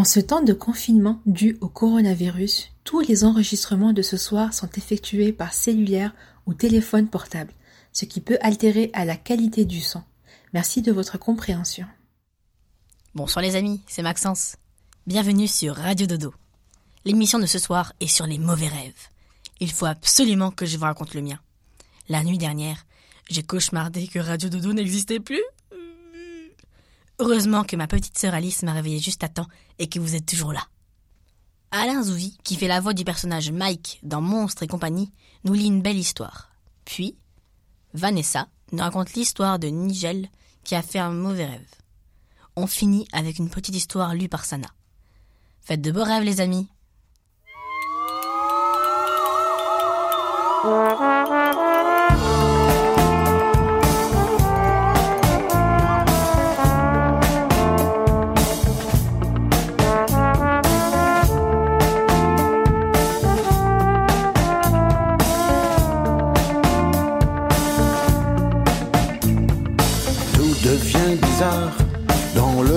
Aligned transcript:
En 0.00 0.04
ce 0.04 0.18
temps 0.18 0.40
de 0.40 0.54
confinement 0.54 1.20
dû 1.26 1.58
au 1.60 1.68
coronavirus, 1.68 2.70
tous 2.84 3.00
les 3.00 3.22
enregistrements 3.22 3.92
de 3.92 4.00
ce 4.00 4.16
soir 4.16 4.54
sont 4.54 4.70
effectués 4.78 5.30
par 5.30 5.52
cellulaire 5.52 6.14
ou 6.46 6.54
téléphone 6.54 7.06
portable, 7.06 7.52
ce 7.92 8.06
qui 8.06 8.22
peut 8.22 8.38
altérer 8.40 8.88
à 8.94 9.04
la 9.04 9.16
qualité 9.16 9.66
du 9.66 9.82
son. 9.82 10.02
Merci 10.54 10.80
de 10.80 10.90
votre 10.90 11.18
compréhension. 11.18 11.86
Bonsoir 13.14 13.42
les 13.42 13.56
amis, 13.56 13.82
c'est 13.86 14.00
Maxence. 14.00 14.56
Bienvenue 15.06 15.46
sur 15.46 15.76
Radio 15.76 16.06
Dodo. 16.06 16.32
L'émission 17.04 17.38
de 17.38 17.44
ce 17.44 17.58
soir 17.58 17.92
est 18.00 18.06
sur 18.06 18.26
les 18.26 18.38
mauvais 18.38 18.68
rêves. 18.68 19.08
Il 19.60 19.70
faut 19.70 19.84
absolument 19.84 20.50
que 20.50 20.64
je 20.64 20.78
vous 20.78 20.84
raconte 20.84 21.12
le 21.12 21.20
mien. 21.20 21.40
La 22.08 22.24
nuit 22.24 22.38
dernière, 22.38 22.86
j'ai 23.28 23.42
cauchemardé 23.42 24.06
que 24.08 24.18
Radio 24.18 24.48
Dodo 24.48 24.72
n'existait 24.72 25.20
plus. 25.20 25.42
Heureusement 27.20 27.64
que 27.64 27.76
ma 27.76 27.86
petite 27.86 28.16
sœur 28.16 28.32
Alice 28.32 28.62
m'a 28.62 28.72
réveillé 28.72 28.98
juste 28.98 29.22
à 29.22 29.28
temps 29.28 29.46
et 29.78 29.90
que 29.90 30.00
vous 30.00 30.14
êtes 30.14 30.24
toujours 30.24 30.54
là. 30.54 30.62
Alain 31.70 32.02
Zouvi, 32.02 32.38
qui 32.44 32.56
fait 32.56 32.66
la 32.66 32.80
voix 32.80 32.94
du 32.94 33.04
personnage 33.04 33.52
Mike 33.52 34.00
dans 34.02 34.22
Monstres 34.22 34.62
et 34.62 34.66
compagnie, 34.66 35.12
nous 35.44 35.52
lit 35.52 35.66
une 35.66 35.82
belle 35.82 35.98
histoire. 35.98 36.50
Puis, 36.86 37.18
Vanessa 37.92 38.48
nous 38.72 38.78
raconte 38.78 39.12
l'histoire 39.12 39.58
de 39.58 39.68
Nigel 39.68 40.30
qui 40.64 40.74
a 40.74 40.80
fait 40.80 40.98
un 40.98 41.10
mauvais 41.10 41.44
rêve. 41.44 41.68
On 42.56 42.66
finit 42.66 43.06
avec 43.12 43.38
une 43.38 43.50
petite 43.50 43.76
histoire 43.76 44.14
lue 44.14 44.30
par 44.30 44.46
Sana. 44.46 44.68
Faites 45.60 45.82
de 45.82 45.92
beaux 45.92 46.04
rêves 46.04 46.24
les 46.24 46.40
amis. 46.40 46.68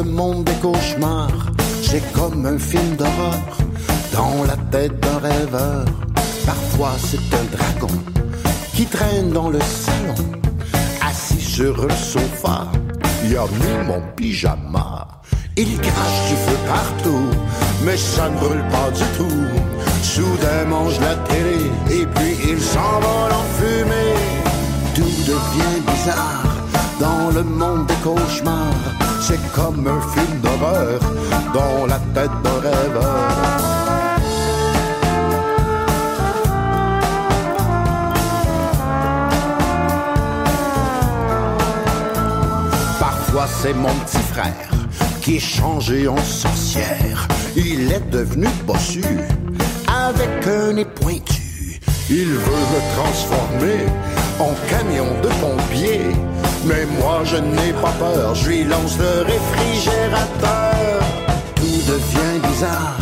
Le 0.04 0.12
monde 0.12 0.44
des 0.44 0.56
cauchemars. 0.56 1.52
C'est 1.82 2.04
comme 2.14 2.46
un 2.46 2.58
film 2.58 2.96
d'horreur 2.96 3.58
dans 4.14 4.44
la 4.46 4.58
tête 4.72 5.00
d'un 5.00 5.20
rêveur. 5.20 5.86
Parfois 6.46 6.94
c'est 6.98 7.18
un 7.18 7.46
dragon 7.56 7.94
qui 8.74 8.86
traîne 8.86 9.32
dans 9.32 9.50
le 9.50 9.60
salon, 9.60 10.16
assis 11.08 11.42
sur 11.42 11.86
le 11.86 11.94
sofa. 11.94 12.68
Il 13.26 13.38
a 13.38 13.46
mis 13.46 13.88
mon 13.88 14.02
pyjama. 14.16 15.08
Il 15.56 15.80
crache 15.80 16.30
du 16.30 16.36
feu 16.36 16.58
partout, 16.68 17.30
mais 17.86 17.96
ça 17.98 18.30
ne 18.30 18.38
brûle 18.38 18.66
pas 18.72 18.90
du 18.92 19.04
tout. 19.18 19.46
Soudain 20.02 20.66
mange 20.68 21.00
la 21.00 21.16
télé 21.28 21.70
et 21.92 22.06
puis 22.08 22.36
il 22.50 22.60
s'envole 22.60 23.32
en 23.32 23.46
fumée. 23.58 24.16
Tout 24.96 25.16
devient 25.32 25.80
bizarre 25.92 26.56
dans 27.00 27.32
le 27.32 27.44
monde 27.44 27.86
des 27.88 27.96
cauchemars. 28.04 29.13
C'est 29.26 29.40
comme 29.54 29.88
un 29.88 30.02
film 30.02 30.42
d'horreur 30.42 31.00
dans 31.54 31.86
la 31.86 31.98
tête 32.14 32.30
d'un 32.44 32.60
rêveur. 32.60 33.30
Parfois 43.00 43.48
c'est 43.62 43.74
mon 43.74 43.88
petit 43.88 44.18
frère 44.34 44.70
qui 45.22 45.38
est 45.38 45.40
changé 45.40 46.10
en 46.10 46.18
sorcière. 46.18 47.26
Il 47.56 47.94
est 47.94 48.10
devenu 48.10 48.48
bossu 48.68 49.06
avec 49.88 50.46
un 50.48 50.74
nez 50.74 50.84
pointu. 50.84 51.80
Il 52.10 52.28
veut 52.28 52.66
me 52.74 52.82
transformer 52.98 53.86
en 54.38 54.54
camion 54.70 55.08
de 55.22 55.30
pompier. 55.40 56.02
Mais 56.66 56.86
moi 57.00 57.22
je 57.26 57.36
n'ai 57.38 57.74
pas 57.74 57.92
peur, 58.00 58.36
je 58.36 58.48
lui 58.48 58.64
lance 58.64 58.98
le 58.98 59.24
réfrigérateur. 59.24 61.04
Tout 61.56 61.64
devient 61.64 62.48
bizarre 62.48 62.98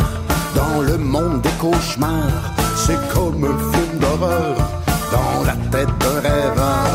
dans 0.56 0.80
le 0.80 0.98
monde 0.98 1.40
des 1.42 1.56
cauchemars. 1.60 2.52
C'est 2.76 2.98
comme 3.14 3.44
un 3.44 3.72
film 3.72 3.98
d'horreur 4.00 4.56
dans 5.12 5.44
la 5.44 5.56
tête 5.70 5.88
d'un 6.00 6.20
rêveur. 6.20 6.88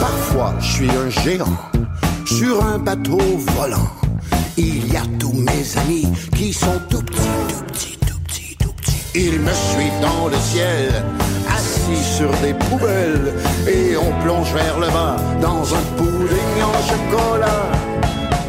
Parfois, 0.00 0.54
je 0.60 0.66
suis 0.66 0.90
un 0.90 1.08
géant 1.08 1.56
sur 2.26 2.62
un 2.62 2.78
bateau 2.78 3.18
volant. 3.56 4.07
Il 4.60 4.92
y 4.92 4.96
a 4.96 5.02
tous 5.20 5.34
mes 5.34 5.78
amis 5.78 6.08
qui 6.34 6.52
sont 6.52 6.80
tout 6.90 7.00
petits, 7.02 7.20
tout 7.48 7.64
petits, 7.66 7.98
tout 8.04 8.18
petits, 8.26 8.56
tout 8.58 8.72
petits. 8.72 9.04
Ils 9.14 9.38
me 9.38 9.52
suivent 9.52 10.00
dans 10.02 10.26
le 10.26 10.36
ciel, 10.36 11.04
assis 11.48 12.16
sur 12.16 12.30
des 12.42 12.54
poubelles, 12.54 13.34
et 13.68 13.96
on 13.96 14.10
plonge 14.24 14.52
vers 14.52 14.80
le 14.80 14.88
bas 14.88 15.14
dans 15.40 15.62
un 15.62 15.82
pudding 15.96 16.58
en 16.64 16.82
chocolat. 16.90 17.70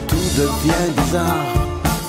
Tout 0.08 0.16
devient 0.36 0.92
bizarre 0.98 1.54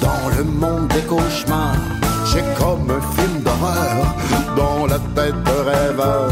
dans 0.01 0.35
le 0.35 0.45
monde 0.45 0.89
des 0.89 1.03
cauchemars. 1.03 1.77
C'est 2.25 2.55
comme 2.59 2.91
un 2.91 3.03
film 3.15 3.43
d'horreur 3.43 4.17
dans 4.57 4.87
la 4.87 4.99
tête 5.15 5.43
de 5.45 5.71
rêveur. 5.71 6.31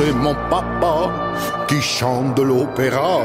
C'est 0.00 0.12
mon 0.12 0.34
papa 0.48 1.10
qui 1.68 1.80
chante 1.80 2.34
de 2.36 2.42
l'opéra. 2.42 3.20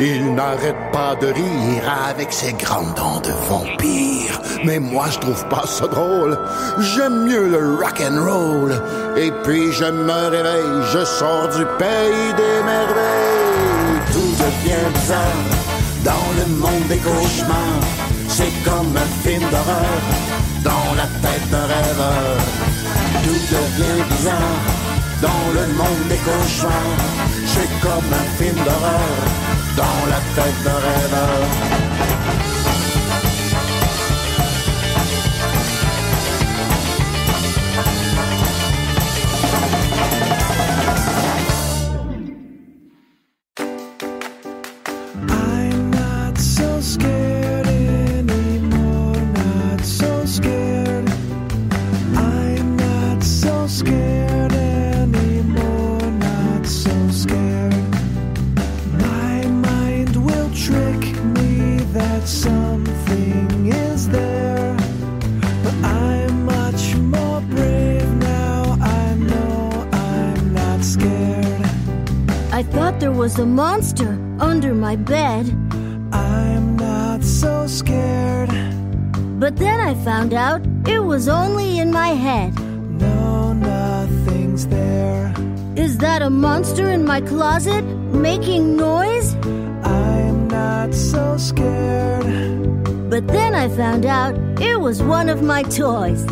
Il 0.00 0.34
n'arrête 0.34 0.82
pas 0.92 1.14
de 1.20 1.28
rire 1.28 1.84
avec 2.08 2.32
ses 2.32 2.52
grandes 2.52 2.94
dents 2.94 3.20
de 3.20 3.32
vampire. 3.48 4.40
Mais 4.64 4.80
moi 4.80 5.06
je 5.10 5.18
trouve 5.18 5.44
pas 5.48 5.66
ça 5.66 5.86
drôle. 5.86 6.38
J'aime 6.78 7.26
mieux 7.26 7.48
le 7.48 7.76
rock 7.76 8.02
and 8.02 8.18
roll. 8.28 8.72
Et 9.16 9.30
puis 9.44 9.72
je 9.72 9.84
me 9.84 10.20
réveille, 10.36 10.74
je 10.92 11.04
sors 11.04 11.48
du 11.48 11.64
pays 11.78 12.28
des 12.42 12.58
merveilles. 12.72 14.00
Tout 14.12 14.32
devient 14.44 14.88
bizarre 14.94 15.46
dans 16.04 16.28
le 16.38 16.46
monde 16.56 16.86
des 16.88 16.98
cauchemars. 16.98 17.84
C'est 18.28 18.54
comme 18.64 18.96
un 18.96 19.10
film 19.22 19.44
d'horreur 19.50 20.00
dans 20.64 20.94
la 20.96 21.06
tête 21.22 21.46
d'un 21.50 21.66
rêveur. 21.76 22.36
Tout 23.24 23.42
devient 23.54 24.02
bizarre 24.10 24.89
dans 25.20 25.52
le 25.54 25.66
monde 25.74 26.08
des 26.08 26.16
cauchemars. 26.16 26.72
C'est 27.46 27.70
comme 27.80 28.12
un 28.12 28.42
film 28.42 28.54
d'horreur 28.64 29.16
dans 29.76 30.06
la 30.08 30.20
tête 30.34 30.62
d'un 30.64 30.80
rêveur. 30.88 31.69
Was 73.20 73.38
a 73.38 73.44
monster 73.44 74.18
under 74.40 74.72
my 74.72 74.96
bed. 74.96 75.44
I'm 76.10 76.74
not 76.76 77.22
so 77.22 77.66
scared. 77.66 78.48
But 79.38 79.56
then 79.56 79.78
I 79.78 79.92
found 80.02 80.32
out 80.32 80.62
it 80.86 81.00
was 81.00 81.28
only 81.28 81.78
in 81.78 81.90
my 81.90 82.12
head. 82.26 82.58
No, 82.98 83.52
nothing's 83.52 84.66
there. 84.68 85.34
Is 85.76 85.98
that 85.98 86.22
a 86.22 86.30
monster 86.30 86.88
in 86.88 87.04
my 87.04 87.20
closet 87.20 87.84
making 88.28 88.78
noise? 88.78 89.34
I'm 89.84 90.48
not 90.48 90.94
so 90.94 91.36
scared. 91.36 92.24
But 93.10 93.28
then 93.28 93.54
I 93.54 93.68
found 93.68 94.06
out 94.06 94.34
it 94.62 94.80
was 94.80 95.02
one 95.02 95.28
of 95.28 95.42
my 95.42 95.62
toys. 95.64 96.24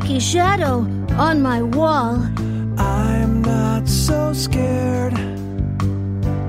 Spooky 0.00 0.18
shadow 0.18 0.78
on 1.18 1.42
my 1.42 1.62
wall. 1.62 2.16
I'm 2.78 3.42
not 3.42 3.86
so 3.86 4.32
scared. 4.32 5.12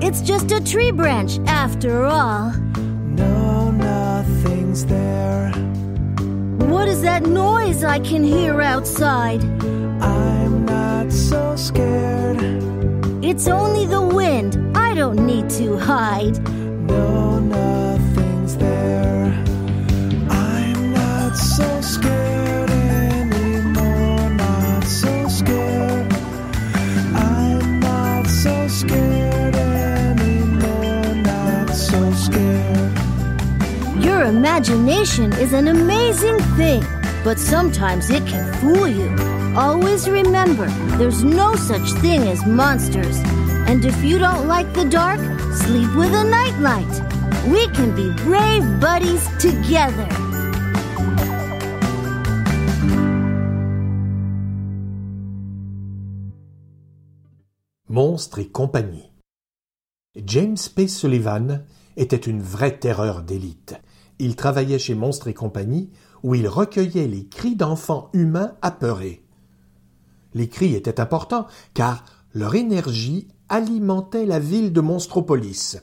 It's 0.00 0.20
just 0.22 0.50
a 0.52 0.60
tree 0.60 0.90
branch 0.90 1.38
after 1.46 2.04
all. 2.04 2.52
No, 2.52 3.70
nothing's 3.70 4.86
there. 4.86 5.50
What 6.70 6.88
is 6.88 7.02
that 7.02 7.24
noise 7.24 7.84
I 7.84 7.98
can 7.98 8.24
hear 8.24 8.62
outside? 8.62 9.42
I'm 10.00 10.64
not 10.64 11.12
so 11.12 11.54
scared. 11.56 12.38
It's 13.22 13.48
only 13.48 13.86
the 13.86 14.02
wind. 14.02 14.76
I 14.76 14.94
don't 14.94 15.26
need 15.26 15.50
to 15.50 15.76
hide. 15.76 16.38
Imagination 34.42 35.32
is 35.34 35.52
an 35.52 35.68
amazing 35.68 36.36
thing, 36.56 36.84
but 37.22 37.38
sometimes 37.38 38.10
it 38.10 38.26
can 38.26 38.52
fool 38.54 38.88
you. 38.88 39.08
Always 39.56 40.10
remember, 40.10 40.66
there's 40.98 41.22
no 41.22 41.54
such 41.54 41.92
thing 42.02 42.22
as 42.26 42.44
monsters. 42.44 43.18
And 43.68 43.84
if 43.84 44.02
you 44.02 44.18
don't 44.18 44.48
like 44.48 44.72
the 44.74 44.84
dark, 44.84 45.20
sleep 45.54 45.94
with 45.94 46.12
a 46.12 46.24
nightlight. 46.24 46.92
We 47.46 47.68
can 47.68 47.94
be 47.94 48.10
brave 48.24 48.64
buddies 48.80 49.24
together. 49.38 50.08
Monstres 57.88 58.40
et 58.40 58.50
compagnie. 58.50 59.12
James 60.16 60.68
P. 60.74 60.88
Sullivan 60.88 61.64
était 61.96 62.26
une 62.26 62.42
vraie 62.42 62.76
terreur 62.76 63.22
d'élite. 63.22 63.76
Il 64.22 64.36
travaillait 64.36 64.78
chez 64.78 64.94
Monstres 64.94 65.26
et 65.26 65.34
compagnie 65.34 65.90
où 66.22 66.36
il 66.36 66.46
recueillait 66.46 67.08
les 67.08 67.26
cris 67.26 67.56
d'enfants 67.56 68.08
humains 68.12 68.52
apeurés. 68.62 69.24
Les 70.32 70.48
cris 70.48 70.76
étaient 70.76 71.00
importants 71.00 71.48
car 71.74 72.04
leur 72.32 72.54
énergie 72.54 73.26
alimentait 73.48 74.24
la 74.24 74.38
ville 74.38 74.72
de 74.72 74.80
Monstropolis. 74.80 75.82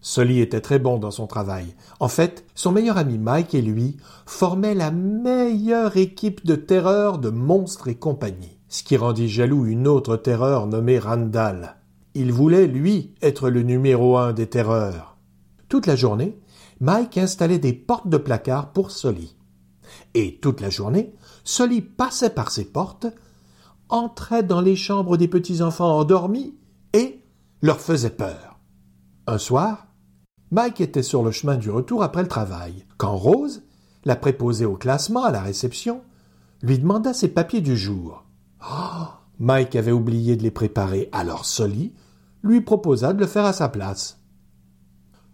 Sully 0.00 0.40
était 0.40 0.60
très 0.60 0.80
bon 0.80 0.98
dans 0.98 1.12
son 1.12 1.28
travail. 1.28 1.76
En 2.00 2.08
fait, 2.08 2.44
son 2.56 2.72
meilleur 2.72 2.98
ami 2.98 3.16
Mike 3.16 3.54
et 3.54 3.62
lui 3.62 3.98
formaient 4.26 4.74
la 4.74 4.90
meilleure 4.90 5.96
équipe 5.98 6.44
de 6.44 6.56
terreur 6.56 7.18
de 7.18 7.30
Monstres 7.30 7.86
et 7.86 7.94
compagnie, 7.94 8.58
ce 8.66 8.82
qui 8.82 8.96
rendit 8.96 9.28
jaloux 9.28 9.66
une 9.66 9.86
autre 9.86 10.16
terreur 10.16 10.66
nommée 10.66 10.98
Randall. 10.98 11.76
Il 12.14 12.32
voulait, 12.32 12.66
lui, 12.66 13.14
être 13.22 13.50
le 13.50 13.62
numéro 13.62 14.18
un 14.18 14.32
des 14.32 14.48
terreurs. 14.48 15.16
Toute 15.68 15.86
la 15.86 15.94
journée, 15.94 16.36
Mike 16.80 17.18
installait 17.18 17.58
des 17.58 17.74
portes 17.74 18.08
de 18.08 18.16
placard 18.16 18.72
pour 18.72 18.90
Sully. 18.90 19.36
Et 20.14 20.38
toute 20.40 20.60
la 20.60 20.70
journée, 20.70 21.14
Sully 21.44 21.82
passait 21.82 22.30
par 22.30 22.50
ces 22.50 22.64
portes, 22.64 23.06
entrait 23.88 24.42
dans 24.42 24.60
les 24.60 24.76
chambres 24.76 25.16
des 25.16 25.28
petits-enfants 25.28 25.98
endormis 25.98 26.54
et 26.92 27.22
leur 27.60 27.80
faisait 27.80 28.10
peur. 28.10 28.58
Un 29.26 29.38
soir, 29.38 29.88
Mike 30.50 30.80
était 30.80 31.02
sur 31.02 31.22
le 31.22 31.30
chemin 31.30 31.56
du 31.56 31.70
retour 31.70 32.02
après 32.02 32.22
le 32.22 32.28
travail, 32.28 32.86
quand 32.96 33.16
Rose, 33.16 33.62
la 34.04 34.16
préposée 34.16 34.64
au 34.64 34.76
classement 34.76 35.24
à 35.24 35.30
la 35.30 35.42
réception, 35.42 36.02
lui 36.62 36.78
demanda 36.78 37.12
ses 37.12 37.28
papiers 37.28 37.60
du 37.60 37.76
jour. 37.76 38.24
Oh, 38.62 39.04
Mike 39.38 39.76
avait 39.76 39.92
oublié 39.92 40.36
de 40.36 40.42
les 40.42 40.50
préparer, 40.50 41.08
alors 41.12 41.44
Sully 41.44 41.92
lui 42.42 42.62
proposa 42.62 43.12
de 43.12 43.20
le 43.20 43.26
faire 43.26 43.44
à 43.44 43.52
sa 43.52 43.68
place. 43.68 44.19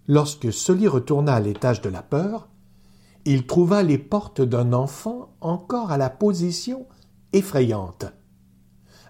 Lorsque 0.09 0.53
Sully 0.53 0.87
retourna 0.87 1.35
à 1.35 1.41
l'étage 1.41 1.81
de 1.81 1.89
la 1.89 2.03
peur, 2.03 2.49
il 3.25 3.47
trouva 3.47 3.83
les 3.83 3.99
portes 3.99 4.41
d'un 4.41 4.73
enfant 4.73 5.35
encore 5.41 5.91
à 5.91 5.99
la 5.99 6.11
position 6.11 6.87
effrayante. 7.33 8.07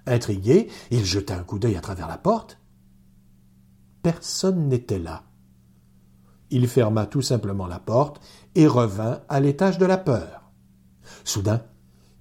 Intrigué, 0.06 0.68
il 0.90 1.04
jeta 1.04 1.36
un 1.36 1.42
coup 1.42 1.58
d'œil 1.58 1.76
à 1.76 1.80
travers 1.80 2.08
la 2.08 2.16
porte. 2.16 2.58
Personne 4.02 4.68
n'était 4.68 4.98
là. 4.98 5.24
Il 6.50 6.68
ferma 6.68 7.06
tout 7.06 7.22
simplement 7.22 7.66
la 7.66 7.80
porte 7.80 8.20
et 8.54 8.66
revint 8.66 9.20
à 9.28 9.40
l'étage 9.40 9.78
de 9.78 9.84
la 9.84 9.98
peur. 9.98 10.50
Soudain, 11.24 11.62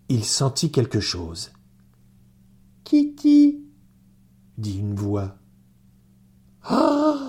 il 0.09 0.25
sentit 0.25 0.71
quelque 0.71 0.99
chose. 0.99 1.51
Kitty 2.83 3.63
dit 4.57 4.79
une 4.79 4.95
voix. 4.95 5.35
Ah 6.63 7.24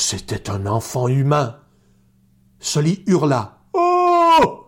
C'était 0.00 0.48
un 0.48 0.64
enfant 0.64 1.08
humain. 1.08 1.58
Sully 2.58 3.04
hurla. 3.06 3.58
Oh 3.74 4.64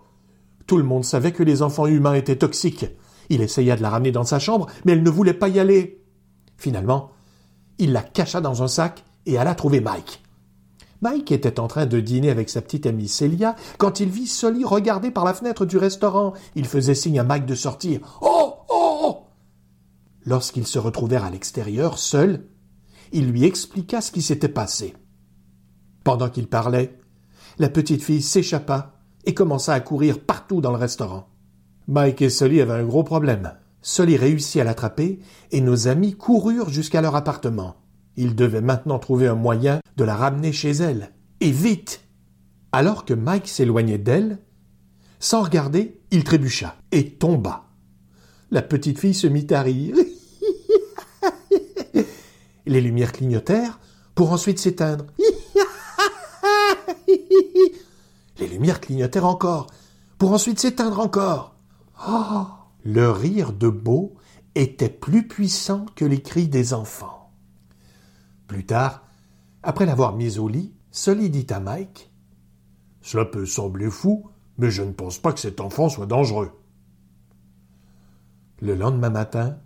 Tout 0.67 0.77
le 0.77 0.85
monde 0.85 1.07
savait 1.07 1.33
que 1.33 1.43
les 1.43 1.63
enfants 1.63 1.87
humains 1.87 2.13
étaient 2.13 2.37
toxiques. 2.37 2.85
Il 3.31 3.41
essaya 3.41 3.75
de 3.75 3.83
la 3.83 3.89
ramener 3.89 4.13
dans 4.13 4.25
sa 4.25 4.39
chambre, 4.39 4.67
mais 4.85 4.93
elle 4.93 5.03
ne 5.03 5.09
voulait 5.09 5.33
pas 5.33 5.49
y 5.49 5.59
aller. 5.59 6.05
Finalement, 6.59 7.13
il 7.79 7.93
la 7.93 8.03
cacha 8.03 8.43
dans 8.43 8.63
un 8.63 8.69
sac 8.69 9.05
et 9.25 9.39
alla 9.39 9.55
trouver 9.55 9.81
Mike. 9.81 10.23
Mike 11.01 11.33
était 11.33 11.59
en 11.59 11.67
train 11.67 11.87
de 11.87 11.99
dîner 11.99 12.29
avec 12.29 12.51
sa 12.51 12.61
petite 12.61 12.85
amie 12.85 13.09
Célia 13.09 13.57
quand 13.79 14.01
il 14.01 14.11
vit 14.11 14.27
Sully 14.27 14.67
regarder 14.67 15.11
par 15.11 15.25
la 15.25 15.33
fenêtre 15.33 15.65
du 15.65 15.79
restaurant. 15.79 16.35
Il 16.57 16.67
faisait 16.67 16.95
signe 16.95 17.19
à 17.19 17.25
Mike 17.25 17.47
de 17.47 17.55
sortir. 17.55 18.01
Oh 18.21 18.53
Oh 18.69 18.95
oh 19.01 19.19
Lorsqu'ils 20.27 20.67
se 20.67 20.79
retrouvèrent 20.79 21.25
à 21.25 21.31
l'extérieur, 21.31 21.97
seuls, 21.99 22.45
il 23.13 23.31
lui 23.31 23.45
expliqua 23.45 24.03
ce 24.03 24.13
qui 24.13 24.21
s'était 24.21 24.49
passé. 24.49 24.95
Pendant 26.05 26.29
qu'il 26.29 26.49
parlait, 26.49 26.99
la 27.59 27.69
petite 27.69 28.03
fille 28.03 28.23
s'échappa 28.23 28.95
et 29.25 29.35
commença 29.35 29.73
à 29.73 29.81
courir 29.81 30.21
partout 30.21 30.61
dans 30.61 30.73
le 30.73 30.79
restaurant. 30.79 31.29
Mike 31.89 32.23
et 32.23 32.31
Sully 32.31 32.61
avaient 32.61 32.73
un 32.73 32.85
gros 32.85 33.05
problème. 33.05 33.53
Sully 33.83 34.17
réussit 34.17 34.61
à 34.61 34.65
l'attraper 34.65 35.21
et 35.51 35.61
nos 35.61 35.89
amis 35.89 36.15
coururent 36.15 36.71
jusqu'à 36.71 37.03
leur 37.03 37.17
appartement. 37.17 37.77
Ils 38.17 38.35
devaient 38.35 38.61
maintenant 38.61 38.99
trouver 38.99 39.29
un 39.29 39.35
moyen 39.35 39.81
de 39.97 40.05
la 40.05 40.15
ramener 40.15 40.53
chez 40.53 40.71
elle. 40.71 41.13
Et 41.41 41.51
vite. 41.51 42.05
Alors 42.73 43.05
que 43.05 43.15
Mike 43.15 43.49
s'éloignait 43.49 43.99
d'elle, 43.99 44.39
sans 45.19 45.43
regarder, 45.43 46.01
il 46.11 46.25
trébucha 46.25 46.77
et 46.91 47.11
tomba. 47.11 47.65
La 48.51 48.63
petite 48.63 48.99
fille 48.99 49.15
se 49.15 49.27
mit 49.27 49.47
à 49.51 49.63
rire. 49.63 49.97
Les 52.67 52.81
lumières 52.81 53.13
clignotèrent 53.13 53.79
pour 54.15 54.33
ensuite 54.33 54.59
s'éteindre. 54.59 55.07
Les 58.39 58.49
lumières 58.49 58.81
clignotèrent 58.81 59.27
encore 59.27 59.67
pour 60.19 60.33
ensuite 60.33 60.61
s'éteindre 60.61 61.01
encore. 61.01 61.57
Oh, 62.09 62.47
le 62.85 63.11
rire 63.11 63.53
de 63.53 63.69
Beau 63.69 64.15
était 64.55 64.89
plus 64.89 65.27
puissant 65.27 65.87
que 65.95 66.05
les 66.05 66.23
cris 66.23 66.49
des 66.49 66.75
enfants. 66.75 67.33
Plus 68.47 68.67
tard, 68.67 69.05
après 69.63 69.87
l'avoir 69.87 70.15
mise 70.15 70.39
au 70.39 70.49
lit, 70.49 70.75
Sully 70.91 71.31
dit 71.31 71.47
à 71.51 71.61
Mike 71.61 72.11
Cela 73.01 73.25
peut 73.25 73.47
sembler 73.47 73.91
fou, 73.91 74.29
mais 74.59 74.71
je 74.71 74.83
ne 74.83 74.93
pense 74.93 75.19
pas 75.19 75.33
que 75.33 75.41
cet 75.41 75.61
enfant 75.61 75.89
soit 75.89 76.07
dangereux. 76.07 76.51
Le 78.61 78.75
lendemain 78.75 79.11
matin, 79.11 79.59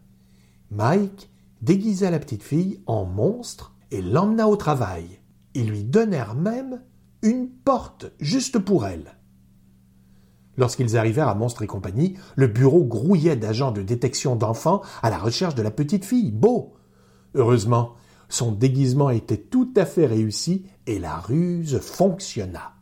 Mike 0.71 1.31
déguisa 1.63 2.11
la 2.11 2.19
petite 2.19 2.43
fille 2.43 2.81
en 2.87 3.05
monstre 3.05 3.75
et 3.91 4.03
l'emmena 4.03 4.49
au 4.49 4.57
travail. 4.57 5.21
Ils 5.55 5.69
lui 5.69 5.85
donnèrent 5.85 6.35
même 6.35 6.83
une 7.23 7.49
porte 7.49 8.13
juste 8.21 8.59
pour 8.59 8.87
elle. 8.87 9.17
Lorsqu'ils 10.57 10.97
arrivèrent 10.97 11.29
à 11.29 11.35
Monstre 11.35 11.63
et 11.63 11.67
compagnie, 11.67 12.15
le 12.35 12.47
bureau 12.47 12.85
grouillait 12.85 13.37
d'agents 13.37 13.73
de 13.73 13.83
détection 13.83 14.37
d'enfants 14.37 14.83
à 15.03 15.11
la 15.11 15.19
recherche 15.19 15.55
de 15.55 15.63
la 15.63 15.71
petite 15.71 16.05
fille, 16.05 16.33
Beau. 16.33 16.75
Heureusement, 17.35 17.95
son 18.29 18.53
déguisement 18.53 19.11
était 19.11 19.37
tout 19.37 19.73
à 19.77 19.85
fait 19.85 20.07
réussi 20.07 20.65
et 20.87 20.99
la 20.99 21.19
ruse 21.19 21.79
fonctionna. 21.79 22.73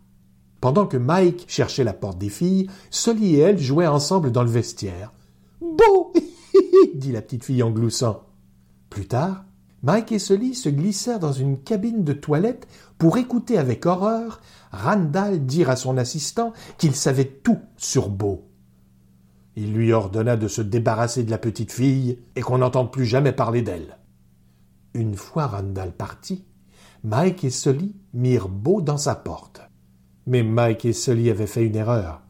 Pendant 0.60 0.86
que 0.86 0.96
Mike 0.96 1.44
cherchait 1.48 1.84
la 1.84 1.92
porte 1.92 2.18
des 2.18 2.30
filles, 2.30 2.70
Sully 2.90 3.34
et 3.34 3.40
elle 3.40 3.58
jouaient 3.58 3.86
ensemble 3.86 4.32
dans 4.32 4.44
le 4.44 4.50
vestiaire. 4.50 5.12
Beau 5.60 6.12
dit 6.94 7.12
la 7.12 7.20
petite 7.20 7.44
fille 7.44 7.62
en 7.62 7.70
gloussant. 7.70 8.22
Plus 8.88 9.06
tard, 9.06 9.44
Mike 9.84 10.12
et 10.12 10.18
Sully 10.18 10.54
se 10.54 10.70
glissèrent 10.70 11.18
dans 11.18 11.34
une 11.34 11.62
cabine 11.62 12.04
de 12.04 12.14
toilette 12.14 12.66
pour 12.96 13.18
écouter 13.18 13.58
avec 13.58 13.84
horreur 13.84 14.40
Randall 14.72 15.44
dire 15.44 15.68
à 15.68 15.76
son 15.76 15.98
assistant 15.98 16.54
qu'il 16.78 16.94
savait 16.94 17.26
tout 17.26 17.58
sur 17.76 18.08
Beau. 18.08 18.48
Il 19.56 19.74
lui 19.74 19.92
ordonna 19.92 20.38
de 20.38 20.48
se 20.48 20.62
débarrasser 20.62 21.22
de 21.22 21.30
la 21.30 21.36
petite 21.36 21.70
fille 21.70 22.18
et 22.34 22.40
qu'on 22.40 22.58
n'entende 22.58 22.92
plus 22.92 23.04
jamais 23.04 23.32
parler 23.32 23.60
d'elle. 23.60 23.98
Une 24.94 25.16
fois 25.16 25.48
Randall 25.48 25.92
parti, 25.92 26.46
Mike 27.02 27.44
et 27.44 27.50
Sully 27.50 27.94
mirent 28.14 28.48
Beau 28.48 28.80
dans 28.80 28.96
sa 28.96 29.14
porte. 29.14 29.60
Mais 30.26 30.42
Mike 30.42 30.86
et 30.86 30.94
Sully 30.94 31.28
avaient 31.28 31.46
fait 31.46 31.66
une 31.66 31.76
erreur. 31.76 32.23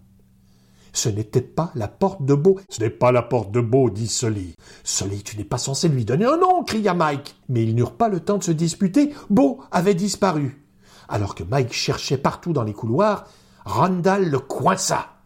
Ce 0.94 1.08
n'était 1.08 1.42
pas 1.42 1.72
la 1.74 1.88
porte 1.88 2.24
de 2.24 2.34
Beau. 2.34 2.60
Ce 2.70 2.80
n'est 2.80 2.88
pas 2.88 3.10
la 3.10 3.22
porte 3.22 3.50
de 3.50 3.60
Beau, 3.60 3.90
dit 3.90 4.06
Sully. 4.06 4.54
Sully, 4.84 5.24
tu 5.24 5.36
n'es 5.36 5.44
pas 5.44 5.58
censé 5.58 5.88
lui 5.88 6.04
donner 6.04 6.24
un 6.24 6.36
nom, 6.36 6.62
cria 6.62 6.94
Mike. 6.94 7.34
Mais 7.48 7.64
ils 7.64 7.74
n'eurent 7.74 7.96
pas 7.96 8.08
le 8.08 8.20
temps 8.20 8.38
de 8.38 8.44
se 8.44 8.52
disputer. 8.52 9.12
Beau 9.28 9.60
avait 9.72 9.94
disparu. 9.94 10.64
Alors 11.08 11.34
que 11.34 11.42
Mike 11.42 11.72
cherchait 11.72 12.16
partout 12.16 12.52
dans 12.52 12.62
les 12.62 12.72
couloirs, 12.72 13.26
Randall 13.64 14.30
le 14.30 14.38
coinça. 14.38 15.16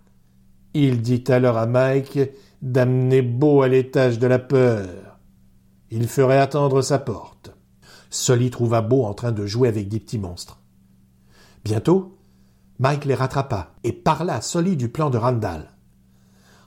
Il 0.73 1.03
dit 1.03 1.25
alors 1.29 1.59
à 1.59 1.67
Mike 1.67 2.19
d'amener 2.63 3.21
Beau 3.21 3.61
à 3.61 3.69
l'étage 3.69 4.19
de 4.19 4.27
la 4.27 4.39
peur. 4.39 5.19
Il 5.91 6.09
ferait 6.09 6.39
attendre 6.39 6.81
sa 6.81 6.99
porte. 6.99 7.51
Sully 8.09 8.49
trouva 8.49 8.81
Beau 8.81 9.05
en 9.05 9.13
train 9.13 9.33
de 9.33 9.45
jouer 9.45 9.69
avec 9.69 9.89
des 9.89 10.01
petits 10.01 10.19
monstres. 10.19 10.63
Bientôt, 11.63 12.18
Mike 12.79 13.07
les 13.07 13.15
rattrapa 13.15 13.75
et 13.83 13.93
parla 13.93 14.37
à 14.37 14.41
Sully 14.41 14.77
du 14.77 14.89
plan 14.89 15.11
de 15.11 15.19
Randall. 15.19 15.73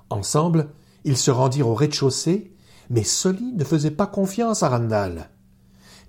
Ensemble, 0.09 0.69
ils 1.05 1.17
se 1.17 1.31
rendirent 1.31 1.69
au 1.69 1.73
rez-de-chaussée, 1.73 2.53
mais 2.89 3.03
Sully 3.03 3.53
ne 3.53 3.63
faisait 3.63 3.91
pas 3.91 4.07
confiance 4.07 4.61
à 4.61 4.69
Randall. 4.69 5.29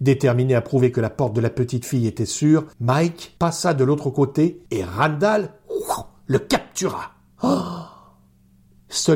Déterminé 0.01 0.57
à 0.57 0.61
prouver 0.61 0.91
que 0.91 1.01
la 1.01 1.11
porte 1.11 1.35
de 1.35 1.41
la 1.41 1.51
petite 1.51 1.85
fille 1.85 2.09
était 2.09 2.27
sûre, 2.27 2.67
Mike 2.81 3.37
passa 3.39 3.75
de 3.75 3.85
l'autre 3.85 4.11
côté 4.11 4.65
et 4.73 4.83
Randall 4.83 5.53
le 6.27 6.39
captura. 6.39 7.13
Oh 7.43 7.59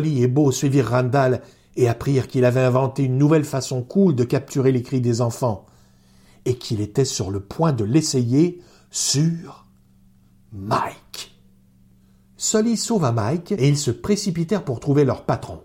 et 0.04 0.26
Beau 0.26 0.52
suivirent 0.52 0.90
Randall 0.90 1.42
et 1.76 1.88
apprirent 1.88 2.28
qu'il 2.28 2.44
avait 2.44 2.62
inventé 2.62 3.04
une 3.04 3.18
nouvelle 3.18 3.44
façon 3.44 3.82
cool 3.82 4.14
de 4.14 4.24
capturer 4.24 4.72
les 4.72 4.82
cris 4.82 5.00
des 5.00 5.20
enfants, 5.20 5.66
et 6.44 6.56
qu'il 6.56 6.80
était 6.80 7.04
sur 7.04 7.30
le 7.30 7.40
point 7.40 7.72
de 7.72 7.84
l'essayer 7.84 8.62
sur 8.90 9.65
Mike. 10.58 11.38
Sully 12.38 12.78
sauva 12.78 13.12
Mike 13.12 13.52
et 13.52 13.68
ils 13.68 13.76
se 13.76 13.90
précipitèrent 13.90 14.64
pour 14.64 14.80
trouver 14.80 15.04
leur 15.04 15.26
patron. 15.26 15.60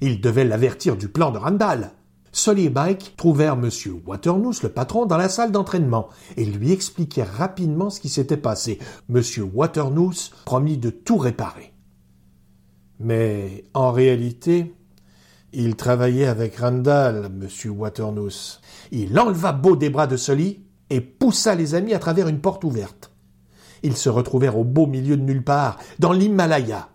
Ils 0.00 0.20
devaient 0.20 0.44
l'avertir 0.44 0.96
du 0.96 1.08
plan 1.08 1.30
de 1.30 1.38
Randall. 1.38 1.92
Sully 2.32 2.64
et 2.64 2.70
Mike 2.70 3.14
trouvèrent 3.16 3.52
M. 3.54 3.70
Waternoose, 4.04 4.64
le 4.64 4.70
patron, 4.70 5.06
dans 5.06 5.16
la 5.16 5.28
salle 5.28 5.52
d'entraînement 5.52 6.08
et 6.36 6.44
lui 6.44 6.72
expliquèrent 6.72 7.32
rapidement 7.32 7.90
ce 7.90 8.00
qui 8.00 8.08
s'était 8.08 8.36
passé. 8.36 8.80
M. 9.08 9.22
Waternoose 9.54 10.32
promit 10.44 10.78
de 10.78 10.90
tout 10.90 11.16
réparer. 11.16 11.72
Mais 12.98 13.64
en 13.72 13.92
réalité, 13.92 14.74
il 15.52 15.76
travaillait 15.76 16.26
avec 16.26 16.56
Randall, 16.56 17.26
M. 17.26 17.48
Waternoose. 17.70 18.60
Il 18.90 19.16
enleva 19.16 19.52
Beau 19.52 19.76
des 19.76 19.90
bras 19.90 20.08
de 20.08 20.16
Sully 20.16 20.64
et 20.90 21.00
poussa 21.00 21.54
les 21.54 21.76
amis 21.76 21.94
à 21.94 22.00
travers 22.00 22.26
une 22.26 22.40
porte 22.40 22.64
ouverte. 22.64 23.13
Ils 23.84 23.96
se 23.96 24.08
retrouvèrent 24.08 24.58
au 24.58 24.64
beau 24.64 24.86
milieu 24.86 25.16
de 25.16 25.22
nulle 25.22 25.44
part, 25.44 25.78
dans 25.98 26.12
l'Himalaya. 26.12 26.88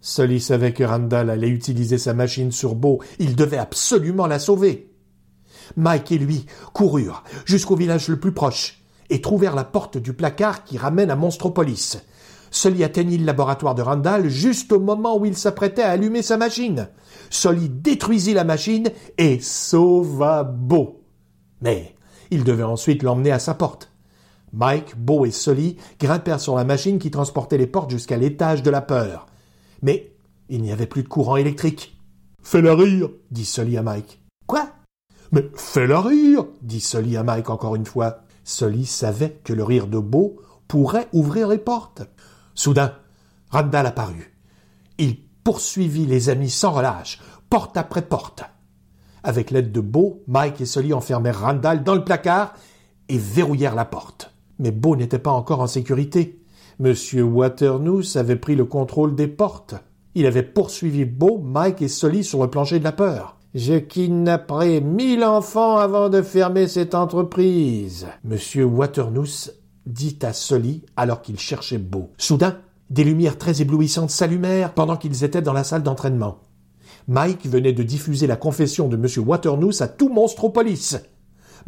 Sully 0.00 0.40
savait 0.40 0.72
que 0.72 0.82
Randall 0.82 1.30
allait 1.30 1.48
utiliser 1.48 1.96
sa 1.96 2.12
machine 2.12 2.50
sur 2.50 2.74
Beau. 2.74 3.00
Il 3.20 3.36
devait 3.36 3.56
absolument 3.56 4.26
la 4.26 4.40
sauver. 4.40 4.92
Mike 5.76 6.12
et 6.12 6.18
lui 6.18 6.46
coururent 6.72 7.22
jusqu'au 7.44 7.76
village 7.76 8.08
le 8.08 8.18
plus 8.18 8.32
proche 8.32 8.82
et 9.10 9.20
trouvèrent 9.20 9.54
la 9.54 9.64
porte 9.64 9.96
du 9.96 10.12
placard 10.12 10.64
qui 10.64 10.76
ramène 10.76 11.10
à 11.10 11.16
Monstropolis. 11.16 11.98
Sully 12.50 12.82
atteignit 12.82 13.18
le 13.18 13.26
laboratoire 13.26 13.74
de 13.76 13.82
Randall 13.82 14.28
juste 14.28 14.72
au 14.72 14.80
moment 14.80 15.18
où 15.18 15.24
il 15.24 15.36
s'apprêtait 15.36 15.82
à 15.82 15.90
allumer 15.90 16.22
sa 16.22 16.36
machine. 16.36 16.88
Sully 17.30 17.68
détruisit 17.68 18.34
la 18.34 18.44
machine 18.44 18.90
et 19.18 19.38
sauva 19.38 20.42
Beau. 20.42 21.04
Mais 21.60 21.94
il 22.32 22.42
devait 22.42 22.64
ensuite 22.64 23.04
l'emmener 23.04 23.30
à 23.30 23.38
sa 23.38 23.54
porte. 23.54 23.92
Mike, 24.52 24.96
Beau 24.96 25.24
et 25.24 25.30
Sully 25.30 25.76
grimpèrent 26.00 26.40
sur 26.40 26.56
la 26.56 26.64
machine 26.64 26.98
qui 26.98 27.10
transportait 27.10 27.58
les 27.58 27.66
portes 27.66 27.90
jusqu'à 27.90 28.16
l'étage 28.16 28.62
de 28.62 28.70
la 28.70 28.80
peur. 28.80 29.26
Mais 29.82 30.12
il 30.48 30.62
n'y 30.62 30.72
avait 30.72 30.86
plus 30.86 31.02
de 31.02 31.08
courant 31.08 31.36
électrique. 31.36 31.98
Fais-la 32.42 32.74
rire, 32.74 33.10
dit 33.30 33.44
Sully 33.44 33.76
à 33.76 33.82
Mike. 33.82 34.22
Quoi? 34.46 34.70
Mais 35.32 35.50
fais-la 35.54 36.00
rire, 36.00 36.46
dit 36.62 36.80
Sully 36.80 37.16
à 37.16 37.22
Mike 37.22 37.50
encore 37.50 37.76
une 37.76 37.86
fois. 37.86 38.20
Sully 38.44 38.86
savait 38.86 39.40
que 39.44 39.52
le 39.52 39.64
rire 39.64 39.86
de 39.86 39.98
Beau 39.98 40.40
pourrait 40.66 41.08
ouvrir 41.12 41.48
les 41.48 41.58
portes. 41.58 42.02
Soudain, 42.54 42.94
Randall 43.50 43.86
apparut. 43.86 44.34
Il 44.96 45.18
poursuivit 45.44 46.06
les 46.06 46.30
amis 46.30 46.50
sans 46.50 46.72
relâche, 46.72 47.20
porte 47.50 47.76
après 47.76 48.02
porte. 48.02 48.42
Avec 49.22 49.50
l'aide 49.50 49.72
de 49.72 49.80
Beau, 49.80 50.22
Mike 50.26 50.60
et 50.60 50.66
Sully 50.66 50.92
enfermèrent 50.92 51.40
Randall 51.40 51.84
dans 51.84 51.94
le 51.94 52.04
placard 52.04 52.54
et 53.08 53.18
verrouillèrent 53.18 53.74
la 53.74 53.84
porte. 53.84 54.34
Mais 54.58 54.70
Beau 54.70 54.96
n'était 54.96 55.18
pas 55.18 55.30
encore 55.30 55.60
en 55.60 55.66
sécurité. 55.66 56.40
Monsieur 56.78 57.22
Waternoose 57.22 58.16
avait 58.16 58.36
pris 58.36 58.54
le 58.54 58.64
contrôle 58.64 59.14
des 59.14 59.28
portes. 59.28 59.74
Il 60.14 60.26
avait 60.26 60.42
poursuivi 60.42 61.04
Beau, 61.04 61.38
Mike 61.38 61.82
et 61.82 61.88
Sully 61.88 62.24
sur 62.24 62.42
le 62.42 62.50
plancher 62.50 62.78
de 62.78 62.84
la 62.84 62.92
peur. 62.92 63.36
Je 63.54 63.74
kidnapperai 63.74 64.80
mille 64.80 65.24
enfants 65.24 65.78
avant 65.78 66.08
de 66.08 66.22
fermer 66.22 66.68
cette 66.68 66.94
entreprise. 66.94 68.06
Monsieur 68.24 68.64
Waternoose 68.64 69.54
dit 69.86 70.18
à 70.22 70.32
Sully 70.32 70.84
alors 70.96 71.22
qu'il 71.22 71.38
cherchait 71.38 71.78
Beau. 71.78 72.10
Soudain, 72.18 72.58
des 72.90 73.04
lumières 73.04 73.38
très 73.38 73.62
éblouissantes 73.62 74.10
s'allumèrent 74.10 74.74
pendant 74.74 74.96
qu'ils 74.96 75.24
étaient 75.24 75.42
dans 75.42 75.52
la 75.52 75.64
salle 75.64 75.82
d'entraînement. 75.82 76.38
Mike 77.06 77.46
venait 77.46 77.72
de 77.72 77.82
diffuser 77.82 78.26
la 78.26 78.36
confession 78.36 78.86
de 78.88 78.96
Monsieur 78.96 79.22
Waternoose 79.22 79.80
à 79.80 79.88
tout 79.88 80.10
Monstropolis. 80.10 80.98